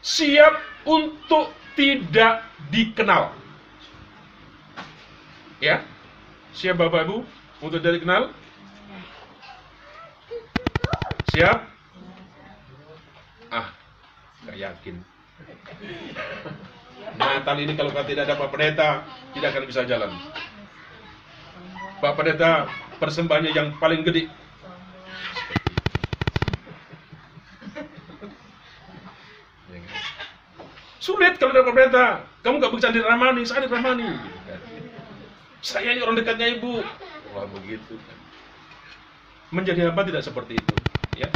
siap 0.00 0.56
untuk 0.88 1.52
tidak 1.76 2.48
dikenal. 2.72 3.32
Ya? 5.60 5.84
Siap 6.56 6.80
Bapak 6.80 7.08
Ibu 7.08 7.43
untuk 7.64 7.80
dari 7.80 7.96
kenal? 7.96 8.28
Siap? 11.32 11.58
Ah, 13.48 13.72
nggak 14.44 14.58
yakin. 14.60 14.96
Natal 17.16 17.56
ini 17.58 17.72
kalau 17.72 17.90
tidak 18.04 18.28
ada 18.28 18.36
Pak 18.36 18.50
Pendeta, 18.52 18.88
tidak 19.32 19.48
akan 19.56 19.64
bisa 19.64 19.82
jalan. 19.88 20.12
Pak 22.04 22.14
Pendeta 22.20 22.68
persembahannya 23.00 23.50
yang 23.56 23.72
paling 23.80 24.04
gede. 24.04 24.28
Sulit 31.00 31.40
kalau 31.40 31.56
ada 31.56 31.64
Pak 31.64 31.72
Pendeta. 31.72 32.06
Kamu 32.44 32.60
nggak 32.60 32.74
bisa 32.76 32.92
diramani, 32.92 33.42
saya 33.48 33.64
diramani. 33.64 34.04
Gitu 34.04 34.38
kan. 34.44 34.60
Saya 35.64 35.96
ini 35.96 36.04
orang 36.04 36.20
dekatnya 36.20 36.60
ibu. 36.60 36.84
Wah 37.34 37.50
begitu 37.50 37.98
kan. 37.98 38.18
Menjadi 39.50 39.90
apa 39.90 40.06
tidak 40.06 40.22
seperti 40.22 40.54
itu, 40.58 40.74
ya? 41.18 41.28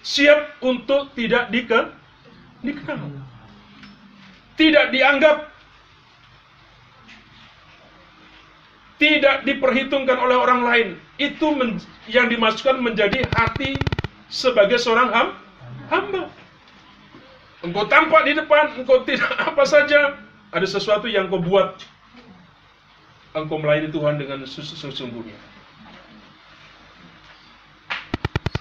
Siap 0.00 0.64
untuk 0.64 1.12
tidak 1.12 1.52
dikenal, 1.52 1.92
dikenal, 2.64 3.12
tidak 4.56 4.86
dianggap, 4.88 5.36
tidak 8.96 9.44
diperhitungkan 9.44 10.16
oleh 10.16 10.36
orang 10.36 10.60
lain. 10.64 10.88
Itu 11.20 11.52
men, 11.52 11.80
yang 12.08 12.32
dimasukkan 12.32 12.80
menjadi 12.80 13.28
hati 13.28 13.84
sebagai 14.32 14.80
seorang 14.80 15.08
ham, 15.12 15.28
hamba. 15.92 16.32
Engkau 17.60 17.84
tampak 17.90 18.24
di 18.24 18.32
depan, 18.38 18.72
engkau 18.78 19.04
tidak 19.04 19.32
apa 19.52 19.64
saja, 19.68 20.16
ada 20.54 20.66
sesuatu 20.66 21.08
yang 21.10 21.28
kau 21.28 21.40
buat 21.40 21.76
engkau 23.36 23.60
melayani 23.60 23.92
Tuhan 23.92 24.16
dengan 24.16 24.44
sesungguhnya. 24.48 25.36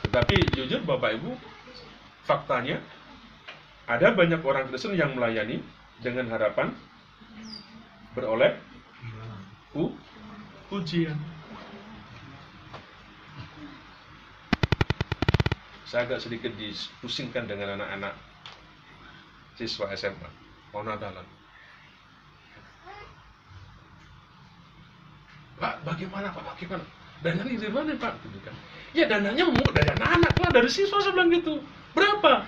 Tetapi 0.07 0.55
jujur 0.55 0.87
Bapak 0.87 1.19
Ibu, 1.19 1.31
faktanya 2.23 2.79
ada 3.87 4.11
banyak 4.11 4.39
orang 4.43 4.67
Kristen 4.71 4.95
yang 4.95 5.15
melayani 5.15 5.63
dengan 6.03 6.27
harapan 6.31 6.75
beroleh 8.15 8.55
pu 9.71 9.95
pujian. 10.67 11.15
Saya 15.87 16.03
agak 16.03 16.19
sedikit 16.19 16.51
dipusingkan 16.59 17.47
dengan 17.47 17.79
anak-anak 17.79 18.11
siswa 19.55 19.87
SMA, 19.95 20.29
mau 20.75 20.83
Natalan. 20.83 21.36
Pak, 25.57 25.81
bagaimana 25.85 26.29
Pak? 26.33 26.43
Bagaimana? 26.53 26.85
Dananya 27.25 27.57
dari 27.57 27.73
mana 27.73 27.97
Pak? 27.97 28.13
Gitu 28.21 28.39
kan. 28.45 28.53
Ya 28.93 29.05
dananya 29.09 29.43
mau 29.49 29.67
dari 29.73 29.89
anak-anak 29.93 30.33
lah, 30.37 30.49
dari 30.53 30.69
siswa 30.69 31.01
saya 31.01 31.13
bilang 31.13 31.33
gitu. 31.33 31.59
Berapa? 31.97 32.45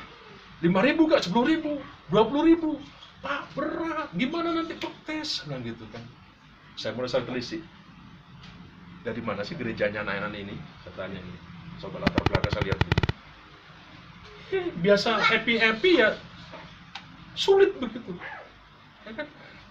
Lima 0.62 0.80
ribu 0.86 1.08
kak, 1.10 1.26
sepuluh 1.26 1.50
ribu, 1.50 1.82
dua 2.12 2.24
puluh 2.28 2.44
ribu. 2.48 2.78
Pak 3.20 3.52
berat, 3.58 4.14
gimana 4.16 4.56
nanti 4.56 4.78
protes? 4.78 5.44
Bilang 5.44 5.66
gitu 5.66 5.84
kan. 5.92 6.04
Saya 6.80 6.96
mulai 6.96 7.12
saya 7.12 7.28
telisik. 7.28 7.60
Dari 9.04 9.20
mana 9.24 9.44
sih 9.44 9.56
gerejanya 9.56 10.04
anak-anak 10.04 10.36
ini? 10.36 10.56
Saya 10.86 10.94
tanya 10.96 11.20
ini. 11.20 11.36
Coba 11.80 12.04
latar 12.04 12.24
belakang 12.28 12.52
saya 12.52 12.64
lihat 12.68 12.80
dulu. 12.80 13.02
Eh, 14.50 14.68
biasa 14.82 15.10
happy-happy 15.22 15.92
ya 16.02 16.18
sulit 17.38 17.72
begitu. 17.80 18.18
Ya 19.08 19.12
kan? 19.16 19.28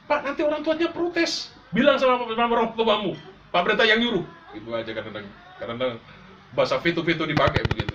Pak 0.09 0.20
nanti 0.24 0.40
orang 0.40 0.64
tuanya 0.64 0.88
protes. 0.88 1.53
Bilang 1.68 2.00
sama 2.00 2.24
sama 2.24 2.52
orang 2.57 2.72
tuamu, 2.72 3.12
Pak 3.52 3.61
yang 3.85 4.00
nyuruh. 4.00 4.24
Itu 4.57 4.72
aja 4.72 4.88
kadang-kadang. 4.88 5.28
Kadang-kadang 5.61 6.00
bahasa 6.57 6.81
fitu-fitu 6.81 7.28
dipakai 7.28 7.68
begitu. 7.68 7.92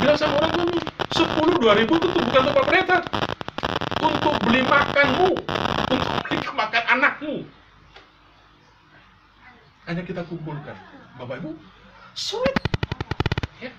Bilang 0.00 0.16
sama 0.16 0.40
orang 0.40 0.52
tuamu, 0.56 0.78
sepuluh 1.12 1.54
dua 1.60 1.76
ribu 1.76 2.00
itu 2.00 2.08
bukan 2.08 2.42
untuk 2.48 2.64
Pak. 2.64 3.02
Untuk 3.96 4.34
beli 4.44 4.60
makanmu, 4.64 5.30
untuk 5.92 6.10
beli 6.24 6.38
makan 6.56 6.82
anakmu. 6.96 7.34
Hanya 9.86 10.02
kita 10.02 10.22
kumpulkan. 10.26 10.76
Bapak 11.16 11.40
Ibu, 11.40 11.56
sulit. 12.12 12.56
Ya. 13.60 13.72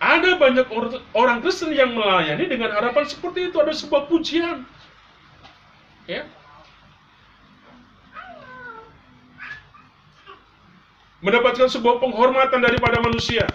Ada 0.00 0.36
banyak 0.36 0.68
or 0.68 1.00
orang 1.16 1.40
Kristen 1.40 1.72
yang 1.72 1.96
melayani 1.96 2.44
dengan 2.44 2.72
harapan 2.76 3.08
seperti 3.08 3.48
itu 3.48 3.56
ada 3.56 3.72
sebuah 3.72 4.08
pujian. 4.10 4.68
Ya, 6.06 6.28
mendapatkan 11.24 11.68
sebuah 11.72 11.96
penghormatan 12.02 12.60
daripada 12.60 13.00
manusia. 13.00 13.48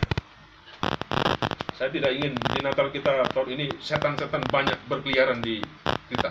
Saya 1.77 1.89
tidak 1.93 2.13
ingin 2.13 2.33
di 2.37 2.59
Natal 2.61 2.89
kita 2.93 3.25
tahun 3.33 3.57
ini 3.57 3.65
setan-setan 3.81 4.41
banyak 4.49 4.77
berkeliaran 4.85 5.41
di 5.41 5.61
kita. 6.09 6.29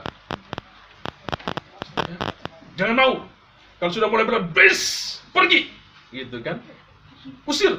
Jangan 2.78 2.96
mau. 2.96 3.12
Kalau 3.78 3.90
sudah 3.92 4.08
mulai 4.10 4.26
bilang, 4.26 4.46
bes, 4.50 5.18
pergi. 5.34 5.70
Gitu 6.10 6.38
kan. 6.42 6.58
Usir. 7.46 7.78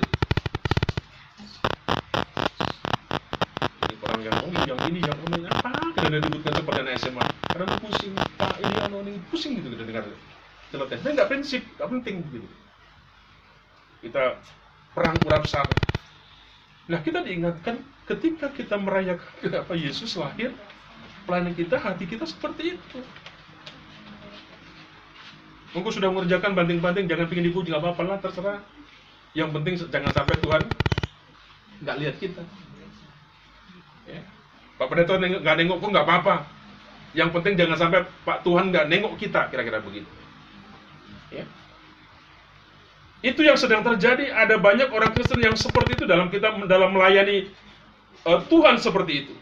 Ini 3.87 3.95
orang 4.03 4.21
yang 4.23 4.35
oh, 4.35 4.51
yang 4.67 4.79
ini, 4.91 4.99
yang 5.03 5.19
ini, 5.31 5.39
apa? 5.47 5.71
Karena 5.95 6.17
dudukkan 6.23 6.53
seperti 6.59 6.79
anak 6.83 6.95
SMA. 6.99 7.25
Karena 7.51 7.65
pusing, 7.79 8.13
pak 8.35 8.55
ini, 8.59 8.75
anu, 8.83 8.97
ini, 9.05 9.19
pusing 9.31 9.51
gitu 9.59 9.67
kita 9.75 9.83
dengar. 9.87 10.03
Celoteh. 10.71 10.99
Ini 11.03 11.11
nggak 11.17 11.29
prinsip, 11.29 11.61
nggak 11.79 11.89
penting 11.99 12.15
gitu 12.31 12.47
kita 14.01 14.41
perang 14.97 15.21
urap 15.23 15.47
sana. 15.47 15.71
Nah 16.89 16.99
kita 16.99 17.23
diingatkan 17.23 17.79
ketika 18.09 18.51
kita 18.51 18.75
merayakan 18.75 19.31
kenapa 19.39 19.73
Yesus 19.77 20.17
lahir, 20.19 20.51
pelayanan 21.23 21.55
kita, 21.55 21.79
hati 21.79 22.03
kita 22.09 22.27
seperti 22.27 22.75
itu. 22.75 22.99
Mungkin 25.71 25.91
sudah 25.95 26.11
mengerjakan 26.11 26.51
banting-banting, 26.51 27.07
jangan 27.07 27.31
pingin 27.31 27.47
dipuji, 27.47 27.71
nggak 27.71 27.79
apa-apa 27.79 28.03
lah, 28.03 28.17
terserah. 28.19 28.59
Yang 29.31 29.49
penting 29.55 29.73
jangan 29.87 30.11
sampai 30.11 30.35
Tuhan 30.43 30.61
nggak 31.81 31.97
lihat 32.03 32.15
kita. 32.19 32.43
Ya. 34.11 34.21
Pak 34.75 34.87
Pendeta 34.91 35.15
nggak 35.15 35.55
nengok 35.55 35.79
pun 35.79 35.89
nggak 35.95 36.03
apa-apa. 36.03 36.35
Yang 37.15 37.29
penting 37.39 37.53
jangan 37.55 37.77
sampai 37.79 38.03
Pak 38.27 38.43
Tuhan 38.43 38.75
nggak 38.75 38.91
nengok 38.91 39.15
kita, 39.15 39.47
kira-kira 39.47 39.79
begitu. 39.79 40.11
Ya. 41.31 41.47
Itu 43.21 43.45
yang 43.45 43.57
sedang 43.57 43.85
terjadi. 43.85 44.33
Ada 44.33 44.57
banyak 44.57 44.89
orang 44.89 45.13
Kristen 45.13 45.37
yang 45.41 45.53
seperti 45.53 46.01
itu 46.01 46.05
dalam 46.09 46.33
kita 46.33 46.57
dalam 46.65 46.89
melayani 46.89 47.53
uh, 48.25 48.41
Tuhan 48.49 48.81
seperti 48.81 49.13
itu. 49.25 49.35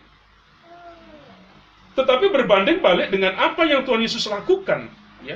Tetapi 1.96 2.32
berbanding 2.32 2.80
balik 2.80 3.12
dengan 3.12 3.36
apa 3.40 3.68
yang 3.68 3.84
Tuhan 3.84 4.00
Yesus 4.00 4.24
lakukan, 4.28 4.88
ya. 5.24 5.36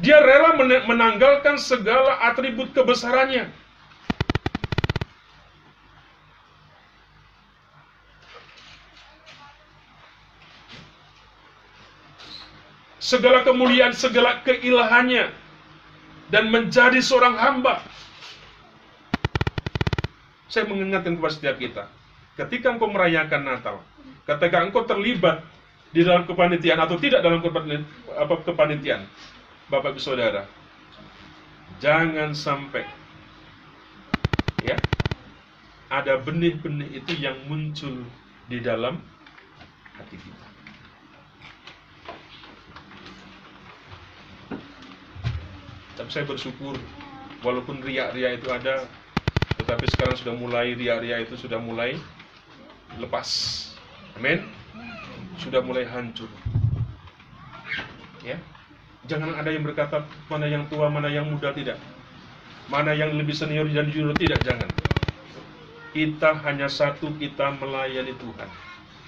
Dia 0.00 0.18
rela 0.24 0.56
menanggalkan 0.58 1.60
segala 1.60 2.18
atribut 2.28 2.72
kebesarannya. 2.72 3.46
Segala 12.98 13.44
kemuliaan, 13.44 13.92
segala 13.92 14.40
keilahannya, 14.42 15.28
dan 16.32 16.48
menjadi 16.48 17.00
seorang 17.00 17.36
hamba. 17.36 17.84
Saya 20.48 20.70
mengingatkan 20.70 21.18
kepada 21.18 21.34
setiap 21.34 21.56
kita, 21.58 21.84
ketika 22.38 22.70
engkau 22.70 22.86
merayakan 22.86 23.42
Natal, 23.42 23.76
ketika 24.28 24.62
engkau 24.62 24.86
terlibat 24.86 25.42
di 25.90 26.06
dalam 26.06 26.28
kepanitiaan 26.28 26.78
atau 26.78 26.96
tidak 27.00 27.24
dalam 27.24 27.42
kepanitiaan, 28.44 29.02
Bapak 29.66 29.96
Ibu 29.96 30.00
Saudara, 30.00 30.46
jangan 31.82 32.36
sampai 32.36 32.86
ya 34.62 34.78
ada 35.90 36.16
benih-benih 36.22 37.02
itu 37.02 37.12
yang 37.18 37.36
muncul 37.50 38.06
di 38.46 38.58
dalam 38.62 39.00
hati 39.98 40.16
kita. 40.18 40.43
Tapi 46.04 46.20
saya 46.20 46.28
bersyukur 46.28 46.76
walaupun 47.40 47.80
riak-riak 47.80 48.36
itu 48.36 48.52
ada, 48.52 48.84
tetapi 49.56 49.88
sekarang 49.88 50.12
sudah 50.20 50.36
mulai 50.36 50.76
riak-riak 50.76 51.24
itu 51.24 51.48
sudah 51.48 51.56
mulai 51.56 51.96
lepas. 53.00 53.24
Amin. 54.20 54.44
Sudah 55.40 55.64
mulai 55.64 55.88
hancur. 55.88 56.28
Ya. 58.20 58.36
Jangan 59.08 59.32
ada 59.32 59.48
yang 59.48 59.64
berkata 59.64 60.04
mana 60.28 60.44
yang 60.44 60.68
tua, 60.68 60.92
mana 60.92 61.08
yang 61.08 61.24
muda 61.24 61.56
tidak. 61.56 61.80
Mana 62.68 62.92
yang 62.92 63.16
lebih 63.16 63.32
senior 63.32 63.64
dan 63.72 63.88
junior 63.88 64.12
tidak, 64.20 64.44
jangan. 64.44 64.68
Kita 65.96 66.36
hanya 66.44 66.68
satu, 66.68 67.16
kita 67.16 67.56
melayani 67.56 68.12
Tuhan. 68.20 68.48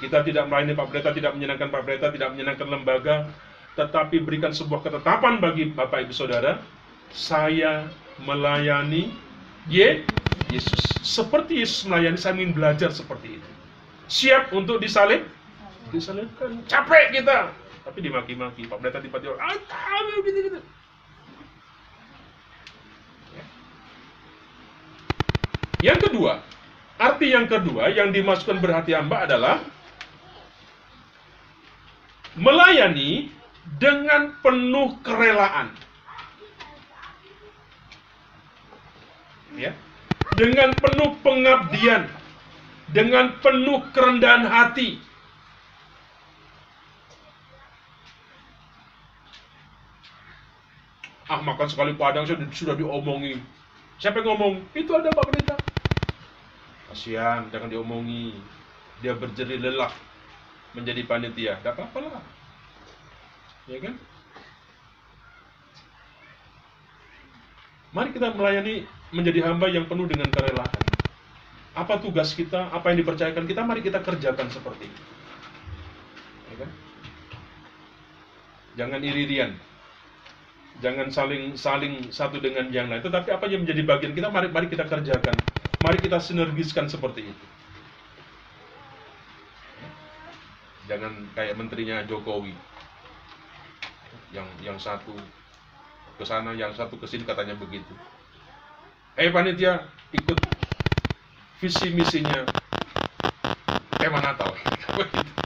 Kita 0.00 0.24
tidak 0.24 0.48
melayani 0.48 0.72
Pak 0.72 0.88
Pendeta, 0.88 1.12
tidak 1.12 1.36
menyenangkan 1.36 1.68
Pak 1.68 1.80
Pendeta, 1.84 2.08
tidak 2.08 2.28
menyenangkan 2.32 2.68
lembaga, 2.72 3.16
tetapi 3.76 4.24
berikan 4.24 4.56
sebuah 4.56 4.80
ketetapan 4.80 5.44
bagi 5.44 5.76
Bapak 5.76 6.08
Ibu 6.08 6.16
Saudara, 6.16 6.75
saya 7.16 7.88
melayani 8.20 9.16
Ye 9.66 10.04
Yesus. 10.52 11.00
Seperti 11.00 11.64
Yesus 11.64 11.88
melayani, 11.88 12.20
saya 12.20 12.36
ingin 12.36 12.52
belajar 12.52 12.92
seperti 12.92 13.40
itu. 13.40 13.50
Siap 14.06 14.52
untuk 14.52 14.78
disalib? 14.78 15.24
Disalibkan. 15.90 16.62
Capek 16.68 17.16
kita. 17.16 17.50
Tapi 17.82 17.98
dimaki-maki. 18.04 18.68
Pak 18.68 18.78
Pendeta 18.78 19.00
tiba-tiba, 19.00 19.34
ah, 19.40 19.56
gitu-gitu. 20.22 20.60
Yang 25.84 26.08
kedua, 26.08 26.40
arti 26.96 27.36
yang 27.36 27.46
kedua 27.46 27.92
yang 27.92 28.08
dimasukkan 28.08 28.58
berhati 28.64 28.96
hamba 28.96 29.28
adalah 29.28 29.60
melayani 32.34 33.28
dengan 33.76 34.32
penuh 34.40 34.96
kerelaan. 35.04 35.85
Ya. 39.56 39.72
Dengan 40.36 40.76
penuh 40.78 41.16
pengabdian, 41.24 42.12
dengan 42.92 43.40
penuh 43.40 43.80
kerendahan 43.96 44.44
hati. 44.44 45.00
Ah, 51.26 51.42
makan 51.42 51.66
sekali 51.66 51.96
padang 51.98 52.22
sudah, 52.28 52.46
sudah 52.54 52.76
diomongi. 52.78 53.40
Siapa 53.98 54.22
yang 54.22 54.36
ngomong? 54.36 54.62
Itu 54.76 54.94
ada 54.94 55.10
Pak 55.10 55.24
Pendeta. 55.26 55.56
Kasihan, 56.92 57.50
jangan 57.50 57.66
diomongi. 57.66 58.36
Dia 59.02 59.16
berjeri 59.18 59.58
lelah 59.58 59.90
menjadi 60.76 61.02
panitia. 61.02 61.58
Gak 61.64 61.74
apa-apa 61.74 61.98
lah. 62.06 62.24
Ya 63.66 63.82
kan? 63.82 63.98
Mari 67.90 68.12
kita 68.12 68.30
melayani 68.36 68.86
menjadi 69.14 69.46
hamba 69.46 69.70
yang 69.70 69.86
penuh 69.86 70.06
dengan 70.10 70.30
kerelaan. 70.34 70.82
Apa 71.76 72.00
tugas 72.00 72.32
kita, 72.32 72.72
apa 72.72 72.90
yang 72.90 73.04
dipercayakan 73.04 73.44
kita, 73.44 73.60
mari 73.62 73.84
kita 73.84 74.00
kerjakan 74.00 74.48
seperti 74.48 74.88
itu. 74.88 75.02
Ya 76.50 76.54
kan? 76.64 76.70
Jangan 78.76 79.00
iri-irian. 79.04 79.52
Jangan 80.80 81.08
saling 81.08 81.56
saling 81.56 82.12
satu 82.12 82.40
dengan 82.40 82.68
yang 82.68 82.88
lain. 82.88 83.00
Tetapi 83.00 83.32
apa 83.32 83.48
yang 83.48 83.64
menjadi 83.64 83.82
bagian 83.84 84.12
kita, 84.12 84.28
mari 84.28 84.48
mari 84.52 84.68
kita 84.68 84.84
kerjakan. 84.84 85.36
Mari 85.80 86.00
kita 86.00 86.20
sinergiskan 86.20 86.88
seperti 86.88 87.28
itu. 87.28 87.46
Jangan 90.88 91.28
kayak 91.32 91.56
menterinya 91.56 92.04
Jokowi. 92.04 92.52
Yang 94.32 94.48
yang 94.64 94.78
satu 94.80 95.12
ke 96.16 96.24
sana, 96.24 96.56
yang 96.56 96.72
satu 96.72 96.96
ke 96.96 97.04
sini 97.08 97.24
katanya 97.24 97.56
begitu. 97.56 97.92
Eh 99.16 99.32
panitia 99.32 99.80
ikut 100.12 100.36
visi 101.56 101.88
misinya 101.96 102.44
tema 103.96 104.20
Natal. 104.20 104.52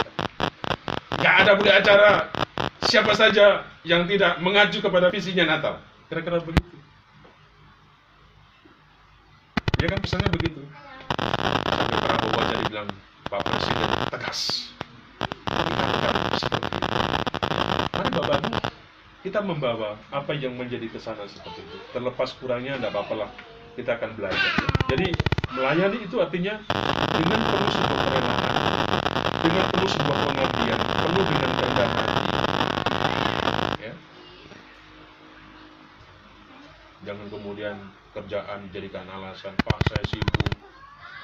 Gak 1.23 1.35
ada 1.47 1.55
boleh 1.55 1.79
acara 1.79 2.27
siapa 2.83 3.15
saja 3.15 3.63
yang 3.87 4.11
tidak 4.11 4.43
mengacu 4.43 4.83
kepada 4.83 5.07
visinya 5.15 5.55
Natal. 5.55 5.79
Kira-kira 6.11 6.43
begitu. 6.43 6.75
Ya 9.79 9.87
kan 9.87 10.03
pesannya 10.03 10.35
begitu. 10.35 10.67
Sampai 11.71 11.99
Prabowo 12.03 12.43
jadi 12.51 12.65
bilang, 12.67 12.91
Pak 13.31 13.41
Presiden 13.47 13.91
tegas. 14.11 14.41
Mari 17.95 18.11
Bapak 18.19 18.41
kita 19.23 19.41
membawa 19.47 19.95
apa 20.11 20.33
yang 20.35 20.59
menjadi 20.59 20.91
ke 20.91 20.99
sana 20.99 21.23
seperti 21.31 21.63
itu. 21.63 21.79
Terlepas 21.95 22.35
kurangnya 22.35 22.75
tidak 22.83 22.99
apa-apa 22.99 23.15
lah. 23.15 23.31
Kita 23.79 23.97
akan 23.97 24.11
belajar. 24.19 24.53
Jadi 24.91 25.07
melayani 25.55 25.99
itu 26.03 26.17
artinya 26.19 26.55
dengan 27.15 27.41
penuh 27.41 27.71
sebuah 27.71 28.01
kerelaan, 28.07 28.55
dengan 29.43 29.65
penuh 29.71 29.91
sebuah 29.91 30.19
pengabdian, 30.31 30.81
penuh 30.81 31.25
dengan 31.27 31.51
kerendahan 31.59 31.91
hati, 31.95 32.21
jangan 37.07 37.27
kemudian 37.33 37.77
kerjaan 38.13 38.59
dijadikan 38.71 39.07
alasan 39.09 39.55
pak 39.65 39.79
saya 39.89 40.05
sibuk 40.05 40.55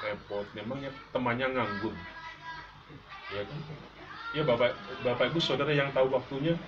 repot. 0.03 0.45
Memangnya 0.55 0.91
temannya 1.15 1.47
nganggur. 1.53 1.95
Ya 3.31 3.43
kan? 3.43 3.59
Ya 4.35 4.43
bapak 4.43 4.75
bapak 5.07 5.31
ibu 5.31 5.39
saudara 5.39 5.71
yang 5.71 5.91
tahu 5.95 6.11
waktunya 6.11 6.59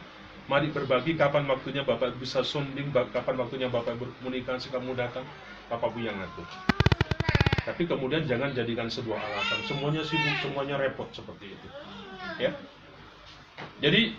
mari 0.48 0.72
berbagi 0.72 1.14
kapan 1.20 1.46
waktunya 1.46 1.84
bapak 1.86 2.16
bisa 2.18 2.42
sonding 2.42 2.90
kapan 2.90 3.36
waktunya 3.38 3.68
bapak 3.70 4.00
berkomunikasi 4.00 4.72
kamu 4.74 4.96
datang 4.98 5.28
bapak 5.70 5.90
bu 5.94 6.04
yang 6.04 6.18
ngatur 6.18 6.46
tapi 7.64 7.86
kemudian 7.86 8.26
jangan 8.26 8.50
jadikan 8.52 8.90
sebuah 8.90 9.18
alasan 9.22 9.62
semuanya 9.70 10.02
sibuk 10.02 10.36
semuanya 10.42 10.76
repot 10.82 11.08
seperti 11.14 11.54
itu 11.54 11.68
ya 12.42 12.52
jadi 13.80 14.14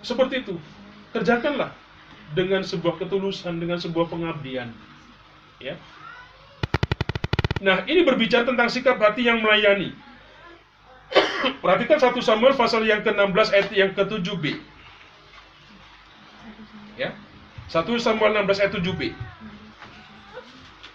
seperti 0.00 0.44
itu 0.44 0.54
kerjakanlah 1.12 1.74
dengan 2.32 2.62
sebuah 2.62 2.98
ketulusan, 3.02 3.58
dengan 3.58 3.78
sebuah 3.82 4.06
pengabdian. 4.06 4.70
Ya. 5.58 5.74
Nah, 7.60 7.84
ini 7.84 8.06
berbicara 8.06 8.48
tentang 8.48 8.72
sikap 8.72 8.96
hati 8.96 9.28
yang 9.28 9.44
melayani. 9.44 9.92
Perhatikan 11.62 12.00
1 12.00 12.16
Samuel 12.24 12.56
pasal 12.56 12.86
yang 12.86 13.04
ke-16 13.04 13.48
ayat 13.52 13.68
yang 13.74 13.92
ke-7b. 13.92 14.56
Ya. 16.96 17.12
1 17.68 17.84
Samuel 18.00 18.32
16 18.46 18.62
ayat 18.64 18.72
7b. 18.78 19.12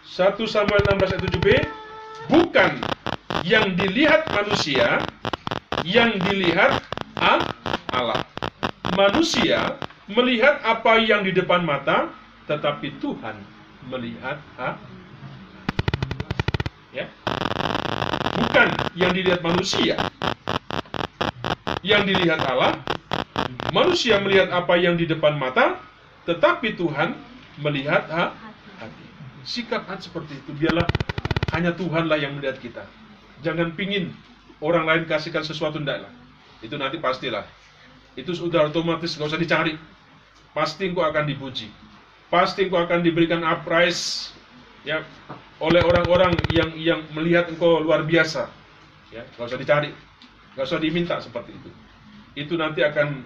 1 0.06 0.38
Samuel 0.46 0.86
16 0.86 1.18
ayat 1.18 1.24
7b 1.34 1.48
bukan 2.30 2.72
yang 3.42 3.74
dilihat 3.74 4.30
manusia, 4.30 5.02
yang 5.82 6.14
dilihat 6.22 6.82
Allah. 7.90 8.22
Manusia 8.94 9.82
melihat 10.06 10.62
apa 10.62 11.02
yang 11.02 11.26
di 11.26 11.34
depan 11.34 11.66
mata, 11.66 12.14
tetapi 12.46 13.02
Tuhan 13.02 13.34
melihat 13.90 14.38
ha? 14.62 14.78
ya. 16.94 17.10
Bukan 18.38 18.68
yang 18.94 19.10
dilihat 19.10 19.42
manusia. 19.42 19.98
Yang 21.82 22.14
dilihat 22.14 22.46
Allah, 22.46 22.82
manusia 23.74 24.22
melihat 24.22 24.54
apa 24.54 24.78
yang 24.78 24.98
di 24.98 25.10
depan 25.10 25.38
mata, 25.38 25.82
tetapi 26.30 26.78
Tuhan 26.78 27.18
melihat 27.62 28.06
ha? 28.10 28.45
Sikap 29.46 29.86
hati 29.86 30.10
seperti 30.10 30.42
itu, 30.42 30.52
biarlah 30.58 30.90
hanya 31.54 31.72
Tuhanlah 31.78 32.18
yang 32.18 32.34
melihat 32.36 32.58
kita. 32.58 32.84
Jangan 33.46 33.78
pingin 33.78 34.10
orang 34.58 34.90
lain 34.90 35.04
kasihkan 35.06 35.46
sesuatu 35.46 35.78
enggak 35.78 36.02
lah. 36.02 36.12
Itu 36.66 36.82
nanti 36.82 36.98
pastilah. 36.98 37.46
Itu 38.18 38.34
sudah 38.34 38.66
otomatis 38.72 39.14
nggak 39.14 39.30
usah 39.30 39.42
dicari 39.42 39.74
pasti 40.56 40.88
engkau 40.88 41.04
akan 41.04 41.28
dipuji. 41.28 41.68
Pasti 42.32 42.66
engkau 42.66 42.82
akan 42.82 43.04
diberikan 43.04 43.44
uprise 43.44 44.34
ya 44.88 45.04
oleh 45.60 45.84
orang-orang 45.84 46.48
yang 46.48 46.72
yang 46.80 47.04
melihat 47.12 47.52
engkau 47.52 47.84
luar 47.84 48.08
biasa. 48.08 48.50
Ya, 49.12 49.28
nggak 49.36 49.48
usah 49.52 49.60
dicari, 49.60 49.92
nggak 50.56 50.66
usah 50.66 50.80
diminta 50.80 51.16
seperti 51.20 51.54
itu. 51.54 51.70
Itu 52.36 52.56
nanti 52.56 52.82
akan 52.82 53.24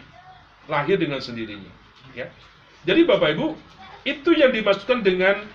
lahir 0.70 0.98
dengan 0.98 1.22
sendirinya. 1.22 1.72
Ya. 2.18 2.30
Jadi 2.86 3.06
Bapak 3.06 3.38
Ibu, 3.38 3.58
itu 4.06 4.30
yang 4.34 4.54
dimaksudkan 4.54 5.06
dengan 5.06 5.46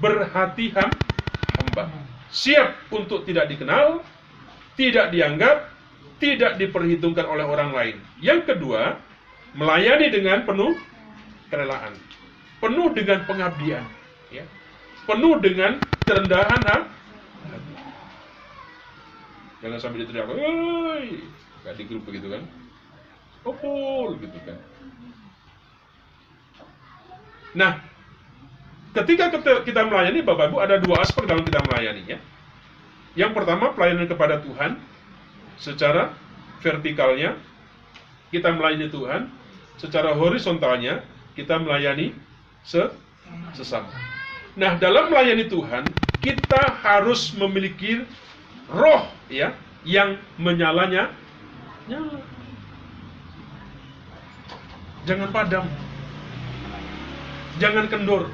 berhati 0.00 0.72
hamba. 0.72 1.88
Siap 2.28 2.90
untuk 2.92 3.24
tidak 3.24 3.48
dikenal, 3.48 4.02
tidak 4.76 5.14
dianggap, 5.14 5.70
tidak 6.20 6.58
diperhitungkan 6.60 7.24
oleh 7.24 7.46
orang 7.46 7.70
lain. 7.72 7.96
Yang 8.20 8.54
kedua, 8.54 8.98
melayani 9.56 10.12
dengan 10.12 10.44
penuh 10.44 10.76
kerelaan, 11.48 11.94
penuh 12.60 12.88
dengan 12.92 13.24
pengabdian, 13.24 13.84
ya. 14.28 14.44
penuh 15.06 15.38
dengan 15.40 15.80
kerendahan 16.04 16.60
hati. 16.66 16.94
Jangan 19.64 19.78
sampai 19.80 20.04
diteriak, 20.04 20.28
"Woi!" 20.28 21.24
Gak 21.64 21.74
di 21.80 21.84
grup 21.88 22.06
begitu 22.06 22.30
kan? 22.30 22.44
Opul 23.42 24.18
gitu 24.22 24.38
kan. 24.46 24.58
Nah, 27.56 27.80
ketika 28.96 29.28
kita 29.60 29.80
melayani 29.84 30.24
Bapak 30.24 30.48
Ibu 30.48 30.56
ada 30.64 30.80
dua 30.80 31.04
aspek 31.04 31.28
dalam 31.28 31.44
kita 31.44 31.60
melayaninya. 31.68 32.16
Yang 33.16 33.32
pertama 33.32 33.72
pelayanan 33.72 34.08
kepada 34.08 34.40
Tuhan 34.40 34.80
secara 35.56 36.12
vertikalnya 36.60 37.36
kita 38.32 38.52
melayani 38.52 38.88
Tuhan 38.92 39.28
secara 39.76 40.12
horizontalnya 40.16 41.04
kita 41.36 41.60
melayani 41.60 42.16
sesama. 43.52 43.92
Nah, 44.56 44.80
dalam 44.80 45.12
melayani 45.12 45.44
Tuhan, 45.52 45.84
kita 46.24 46.80
harus 46.80 47.36
memiliki 47.36 48.08
roh 48.72 49.04
ya 49.28 49.52
yang 49.84 50.16
menyalanya 50.40 51.12
nyala. 51.86 52.18
Jangan 55.06 55.28
padam. 55.30 55.64
Jangan 57.60 57.84
kendor. 57.86 58.32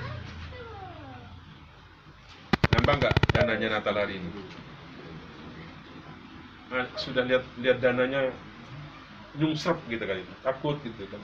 Nambah 2.83 2.99
nggak 2.99 3.17
dananya 3.31 3.79
Natal 3.79 3.95
hari 3.95 4.19
ini? 4.19 4.27
Nah, 6.75 6.83
sudah 6.99 7.23
lihat 7.23 7.47
lihat 7.63 7.79
dananya 7.79 8.35
nyungsrep 9.39 9.79
gitu 9.87 10.03
kali, 10.03 10.27
takut 10.43 10.83
gitu 10.83 11.07
kan. 11.07 11.23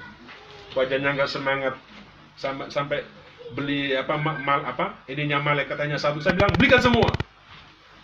Wajahnya 0.79 1.19
nggak 1.19 1.27
semangat. 1.27 1.75
Sampai 2.39 2.71
sampai 2.71 2.99
beli 3.59 3.91
apa 3.91 4.15
ma- 4.15 4.39
mal 4.39 4.71
apa 4.71 5.03
ininya 5.11 5.43
malaikat 5.43 5.75
hanya 5.83 5.99
satu. 5.99 6.23
Saya 6.23 6.39
bilang 6.39 6.55
belikan 6.55 6.79
semua. 6.79 7.11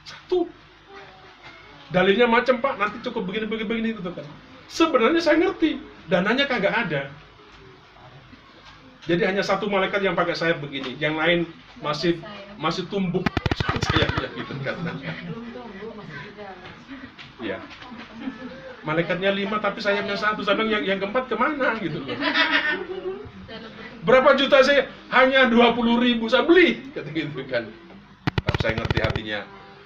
Satu. 0.03 0.51
Dalilnya 1.95 2.27
macam 2.27 2.59
pak 2.59 2.75
nanti 2.75 3.07
cukup 3.07 3.23
begini 3.23 3.47
begini 3.47 3.71
begini 3.71 3.89
itu 3.95 4.03
kan. 4.03 4.27
Sebenarnya 4.67 5.23
saya 5.23 5.39
ngerti. 5.39 5.79
Dananya 6.11 6.51
kagak 6.51 6.75
ada 6.75 7.07
jadi 9.05 9.23
hanya 9.29 9.45
satu 9.45 9.69
malaikat 9.69 10.01
yang 10.01 10.17
pakai 10.17 10.33
sayap 10.33 10.65
begini. 10.65 10.97
Yang 10.97 11.15
lain 11.21 11.41
masih 11.85 12.13
masih 12.57 12.89
tumbuk. 12.89 13.25
Sayapnya 13.85 14.29
gitu 14.35 14.55
kan 14.65 14.77
ya 17.43 17.59
malaikatnya 18.85 19.33
lima 19.33 19.59
tapi 19.59 19.81
sayapnya 19.81 20.17
satu. 20.17 20.45
Bilang 20.45 20.71
yang, 20.71 20.85
yang 20.85 20.99
keempat 21.01 21.29
ke 21.29 21.37
mana? 21.37 21.77
Gitu 21.81 21.99
loh. 22.05 22.17
Berapa 24.05 24.37
juta 24.37 24.61
saya 24.61 24.89
hanya 25.13 25.49
20 25.49 26.05
ribu. 26.05 26.29
Saya 26.29 26.45
beli. 26.45 26.93
Kata 26.93 27.11
gitu 27.11 27.43
kan. 27.49 27.69
Tapi 28.45 28.59
saya 28.61 28.73
ngerti 28.81 28.99
hatinya. 29.01 29.41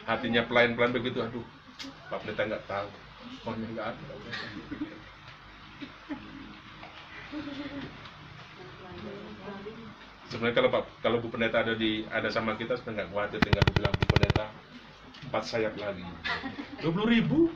Hatinya 0.04 0.42
pelayan-pelayan 0.46 0.92
begitu. 0.94 1.22
Aduh 1.22 1.46
Pak 2.10 2.26
Pendeta 2.26 2.42
nggak 2.46 2.64
tahu. 2.66 2.88
Uangnya 3.46 3.66
nggak 3.74 3.86
ada 3.94 4.04
sebenarnya 10.28 10.56
kalau 10.60 10.70
Pak 10.72 10.82
kalau 11.00 11.18
Bu 11.24 11.28
Pendeta 11.32 11.64
ada 11.64 11.72
di 11.72 12.04
ada 12.12 12.28
sama 12.28 12.54
kita 12.56 12.76
sudah 12.76 12.92
nggak 12.92 13.08
khawatir 13.12 13.40
tinggal 13.40 13.64
bilang 13.72 13.94
Bu 13.96 14.04
Pendeta 14.12 14.46
empat 15.28 15.44
sayap 15.44 15.74
lagi. 15.80 16.04
20 16.84 17.14
ribu? 17.16 17.50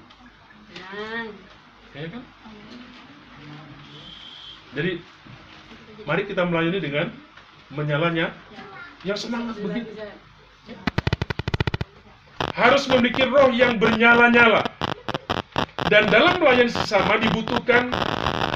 Ya 1.93 2.09
kan? 2.09 2.23
Jadi 4.73 4.93
mari 6.09 6.23
kita 6.25 6.43
melayani 6.49 6.81
dengan 6.81 7.07
menyalanya 7.69 8.33
yang 9.05 9.21
semangat 9.21 9.61
begitu. 9.61 9.93
Harus 12.53 12.85
memiliki 12.89 13.25
roh 13.29 13.53
yang 13.53 13.77
bernyala-nyala. 13.81 14.65
Dan 15.93 16.09
dalam 16.09 16.41
melayani 16.41 16.73
sesama 16.73 17.21
dibutuhkan 17.21 17.93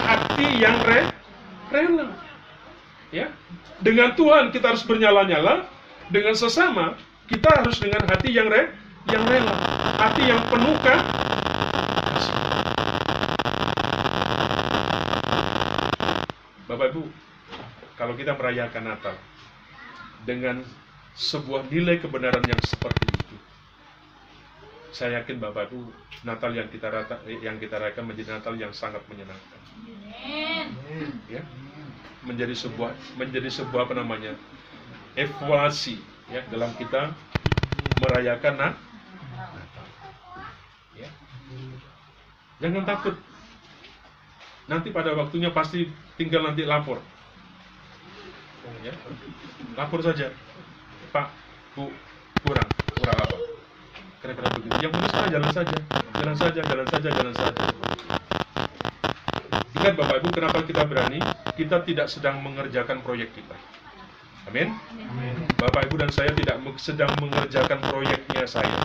hati 0.00 0.48
yang 0.56 0.76
re 0.88 1.12
rela 1.68 2.25
ya. 3.14 3.30
Dengan 3.76 4.16
Tuhan 4.16 4.50
kita 4.50 4.72
harus 4.72 4.84
bernyala-nyala 4.88 5.68
dengan 6.08 6.32
sesama 6.32 6.96
kita 7.26 7.50
harus 7.50 7.76
dengan 7.82 8.06
hati 8.06 8.30
yang 8.30 8.46
re 8.46 8.70
yang 9.10 9.26
rela 9.26 9.54
hati 9.98 10.22
yang 10.26 10.40
penuh 10.48 10.76
kan? 10.80 11.00
Bapak 16.66 16.86
Ibu 16.94 17.02
kalau 18.00 18.14
kita 18.16 18.32
merayakan 18.38 18.84
Natal 18.86 19.14
dengan 20.26 20.62
sebuah 21.16 21.68
nilai 21.72 22.00
kebenaran 22.00 22.44
yang 22.48 22.60
seperti 22.64 23.06
itu 23.12 23.36
saya 24.94 25.20
yakin 25.20 25.36
Bapak 25.36 25.68
Ibu 25.68 25.92
Natal 26.24 26.56
yang 26.56 26.72
kita 26.72 26.88
rata, 26.88 27.20
yang 27.28 27.60
kita 27.60 27.76
rayakan 27.76 28.08
menjadi 28.08 28.40
Natal 28.40 28.56
yang 28.56 28.72
sangat 28.72 29.04
menyenangkan. 29.12 29.60
Ya 31.28 31.44
menjadi 32.26 32.52
sebuah 32.52 32.90
menjadi 33.16 33.48
sebuah 33.48 33.86
apa 33.86 33.94
namanya 33.94 34.34
evaluasi 35.14 36.02
ya 36.28 36.42
dalam 36.50 36.74
kita 36.74 37.14
merayakan 38.02 38.54
na- 38.58 38.76
Natal 39.36 39.86
ya. 40.98 41.08
Jangan 42.60 42.84
takut. 42.84 43.14
Nanti 44.66 44.90
pada 44.90 45.14
waktunya 45.14 45.54
pasti 45.54 45.86
tinggal 46.18 46.42
nanti 46.42 46.66
lapor. 46.66 46.98
Ya. 48.82 48.92
Lapor 49.78 50.02
saja. 50.02 50.34
Pak 51.14 51.26
Bu 51.78 51.92
kurang 52.42 52.68
kurang 52.98 53.16
apa? 53.22 53.36
Kira-kira 54.20 54.48
begitu. 54.58 54.76
Yang 54.82 54.90
penting 54.98 55.10
sekarang 55.14 55.30
jalan 55.32 55.50
saja. 55.54 55.76
Jalan 56.16 56.36
saja 56.36 56.60
jalan 56.66 56.86
saja 56.90 57.08
jalan 57.12 57.34
saja 57.36 57.62
ingat 59.86 60.02
Bapak 60.02 60.18
Ibu 60.18 60.28
kenapa 60.34 60.58
kita 60.66 60.82
berani? 60.82 61.22
Kita 61.54 61.78
tidak 61.86 62.10
sedang 62.10 62.42
mengerjakan 62.42 63.06
proyek 63.06 63.30
kita. 63.38 63.54
Amin? 64.50 64.74
Bapak 65.62 65.86
Ibu 65.86 66.02
dan 66.02 66.10
saya 66.10 66.34
tidak 66.34 66.58
sedang 66.82 67.14
mengerjakan 67.22 67.78
proyeknya 67.86 68.50
saya. 68.50 68.82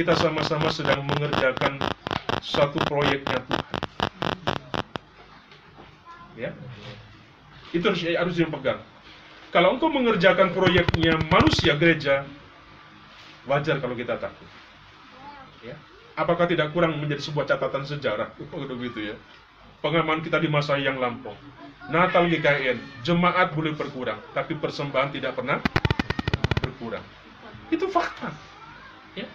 Kita 0.00 0.16
sama-sama 0.16 0.72
sedang 0.72 1.04
mengerjakan 1.04 1.84
satu 2.40 2.80
proyeknya 2.88 3.44
Tuhan. 3.44 3.76
Ya? 6.40 6.50
Itu 7.76 7.84
harus 7.92 8.00
harus 8.00 8.34
dipegang. 8.40 8.80
Kalau 9.52 9.76
engkau 9.76 9.92
mengerjakan 9.92 10.56
proyeknya 10.56 11.20
manusia 11.28 11.76
gereja 11.76 12.24
wajar 13.44 13.76
kalau 13.84 13.92
kita 13.92 14.16
takut. 14.16 14.48
Ya? 15.60 15.76
Apakah 16.16 16.48
tidak 16.48 16.72
kurang 16.72 16.96
menjadi 16.96 17.20
sebuah 17.20 17.44
catatan 17.44 17.84
sejarah? 17.84 18.32
Begitu 18.80 19.12
ya 19.12 19.16
pengalaman 19.80 20.20
kita 20.24 20.40
di 20.40 20.48
masa 20.48 20.76
yang 20.76 20.96
lampau 21.00 21.34
Natal 21.90 22.30
GKN 22.30 22.78
jemaat 23.02 23.52
boleh 23.52 23.74
berkurang 23.74 24.20
tapi 24.36 24.54
persembahan 24.56 25.10
tidak 25.10 25.34
pernah 25.34 25.58
berkurang 26.62 27.02
itu 27.72 27.84
fakta 27.90 28.30
ya 29.18 29.26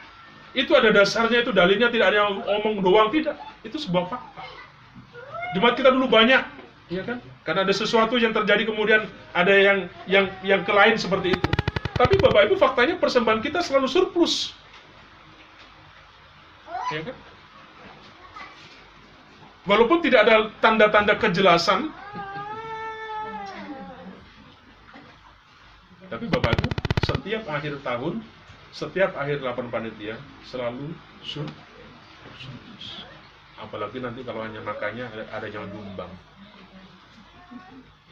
itu 0.56 0.72
ada 0.72 0.90
dasarnya 0.96 1.44
itu 1.44 1.52
dalilnya 1.52 1.92
tidak 1.92 2.16
ada 2.16 2.18
yang 2.26 2.34
omong 2.62 2.80
doang 2.80 3.12
tidak 3.12 3.36
itu 3.66 3.76
sebuah 3.76 4.08
fakta 4.08 4.42
jemaat 5.58 5.76
kita 5.76 5.92
dulu 5.92 6.08
banyak 6.08 6.56
Iya 6.86 7.02
kan? 7.02 7.18
Karena 7.42 7.66
ada 7.66 7.74
sesuatu 7.74 8.14
yang 8.22 8.30
terjadi 8.30 8.70
kemudian 8.70 9.10
ada 9.34 9.54
yang 9.54 9.90
yang 10.06 10.30
yang 10.46 10.62
ke 10.62 10.70
lain 10.70 11.02
seperti 11.02 11.42
itu. 11.42 11.50
Tapi 11.98 12.22
Bapak 12.22 12.46
Ibu 12.52 12.56
faktanya 12.62 13.00
persembahan 13.02 13.42
kita 13.42 13.66
selalu 13.66 13.90
surplus. 13.90 14.54
Iya 16.94 17.10
kan? 17.10 17.16
Walaupun 19.66 19.98
tidak 20.06 20.30
ada 20.30 20.54
tanda-tanda 20.62 21.18
kejelasan, 21.18 21.90
tapi 26.06 26.30
Bapak 26.30 26.62
Ibu 26.62 26.70
setiap 27.02 27.44
akhir 27.50 27.82
tahun, 27.82 28.22
setiap 28.70 29.18
akhir 29.18 29.42
delapan 29.42 29.68
panitia 29.74 30.16
selalu 30.46 30.94
sur. 31.26 31.50
Apalagi 33.58 33.98
nanti 34.04 34.22
kalau 34.22 34.46
hanya 34.46 34.62
makannya 34.62 35.10
ada, 35.34 35.48
yang 35.50 35.66
nyumbang. 35.74 36.14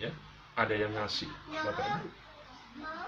Ya 0.02 0.10
ada 0.58 0.74
yang 0.74 0.90
ngasih. 0.98 1.30
Bapak 1.54 1.86
ibu 1.86 2.10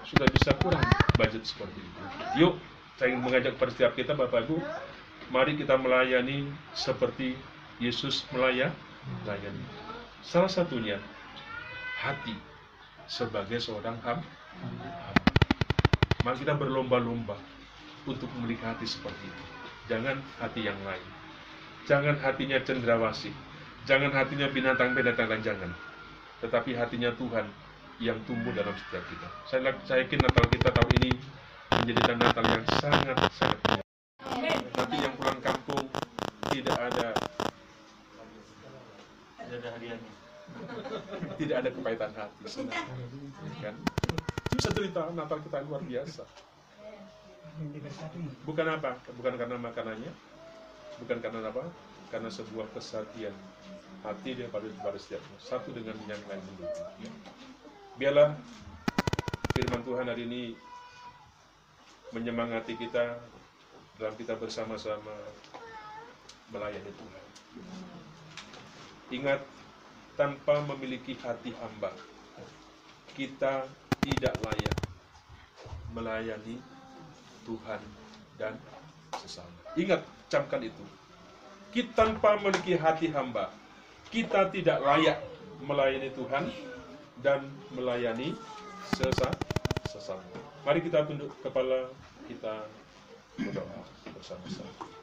sudah 0.06 0.30
bisa 0.30 0.54
kurang 0.62 0.86
budget 1.18 1.42
seperti 1.42 1.82
itu. 1.82 2.02
Yuk 2.38 2.54
saya 2.94 3.10
ingin 3.10 3.26
mengajak 3.26 3.58
pada 3.58 3.90
kita 3.90 4.14
bapak 4.14 4.46
ibu 4.46 4.62
mari 5.34 5.58
kita 5.58 5.74
melayani 5.74 6.46
seperti 6.72 7.34
Yesus 7.76 8.24
melayani 8.32 9.64
salah 10.24 10.50
satunya 10.50 10.98
hati 12.02 12.34
sebagai 13.06 13.62
seorang 13.62 13.94
ham 14.02 14.18
hamba. 14.58 14.90
mari 16.26 16.42
kita 16.42 16.58
berlomba-lomba 16.58 17.38
untuk 18.08 18.26
memiliki 18.38 18.64
hati 18.66 18.88
seperti 18.88 19.22
itu 19.22 19.44
jangan 19.86 20.18
hati 20.42 20.66
yang 20.66 20.78
lain 20.82 21.06
jangan 21.86 22.18
hatinya 22.18 22.58
cendrawasih 22.64 23.32
jangan 23.86 24.10
hatinya 24.10 24.50
binatang-binatang 24.50 25.30
lain 25.30 25.44
jangan 25.46 25.70
tetapi 26.42 26.74
hatinya 26.76 27.14
Tuhan 27.16 27.46
yang 27.96 28.20
tumbuh 28.28 28.52
dalam 28.52 28.76
setiap 28.76 29.00
kita. 29.08 29.28
Saya, 29.48 29.72
saya 29.88 30.04
yakin 30.04 30.20
Natal 30.20 30.44
kita 30.52 30.68
tahun 30.68 30.90
ini 31.00 31.10
menjadi 31.80 32.00
Natal 32.12 32.44
yang 32.44 32.64
sangat 32.76 33.16
sangat 33.32 33.58
menyenangkan. 33.64 34.60
Nanti 34.76 34.96
yang 35.00 35.14
pulang 35.16 35.40
kampung 35.40 35.84
tidak 36.52 36.76
ada 36.76 37.08
Tidak 39.46 39.58
ada 39.62 39.68
hadiahnya. 39.78 40.12
Tidak 41.40 41.56
ada 41.64 41.70
kepahitan 41.72 42.12
hati, 42.14 42.42
senang, 42.48 42.88
kan? 43.60 43.74
Bisa 44.52 44.68
cerita 44.72 45.10
Natal 45.12 45.38
kita 45.42 45.64
luar 45.66 45.82
biasa. 45.84 46.24
Bukan 48.44 48.66
apa? 48.68 49.00
Bukan 49.16 49.34
karena 49.40 49.56
makanannya, 49.56 50.12
bukan 51.00 51.18
karena 51.20 51.40
apa? 51.48 51.64
Karena 52.12 52.30
sebuah 52.30 52.70
kesatian 52.76 53.34
hati 54.06 54.38
dia 54.38 54.46
pada 54.46 54.70
pada 54.78 54.98
setiapnya 55.02 55.38
satu 55.42 55.74
dengan 55.74 55.98
yang 56.06 56.22
lain 56.30 56.42
ya. 57.02 57.10
biarlah 57.98 58.30
firman 59.50 59.82
Tuhan 59.82 60.06
hari 60.06 60.22
ini 60.30 60.42
menyemangati 62.14 62.78
kita 62.78 63.18
dalam 63.98 64.14
kita 64.14 64.38
bersama-sama 64.38 65.10
melayani 66.54 66.92
Tuhan 66.94 67.24
ingat 69.10 69.40
tanpa 70.16 70.64
memiliki 70.64 71.14
hati 71.20 71.52
hamba, 71.60 71.92
kita 73.12 73.68
tidak 74.00 74.34
layak 74.40 74.76
melayani 75.92 76.60
Tuhan 77.44 77.80
dan 78.40 78.56
sesama. 79.20 79.56
Ingat, 79.76 80.02
camkan 80.32 80.64
itu. 80.64 80.84
Kita 81.70 81.92
tanpa 81.92 82.40
memiliki 82.40 82.74
hati 82.76 83.12
hamba, 83.12 83.52
kita 84.08 84.48
tidak 84.48 84.80
layak 84.80 85.20
melayani 85.60 86.10
Tuhan 86.12 86.48
dan 87.20 87.44
melayani 87.72 88.32
sesa 88.96 89.36
sesama. 89.88 90.24
Mari 90.64 90.80
kita 90.84 91.04
tunduk 91.04 91.30
kepala 91.44 91.92
kita 92.26 92.64
berdoa 93.36 93.80
bersama-sama. 94.16 94.95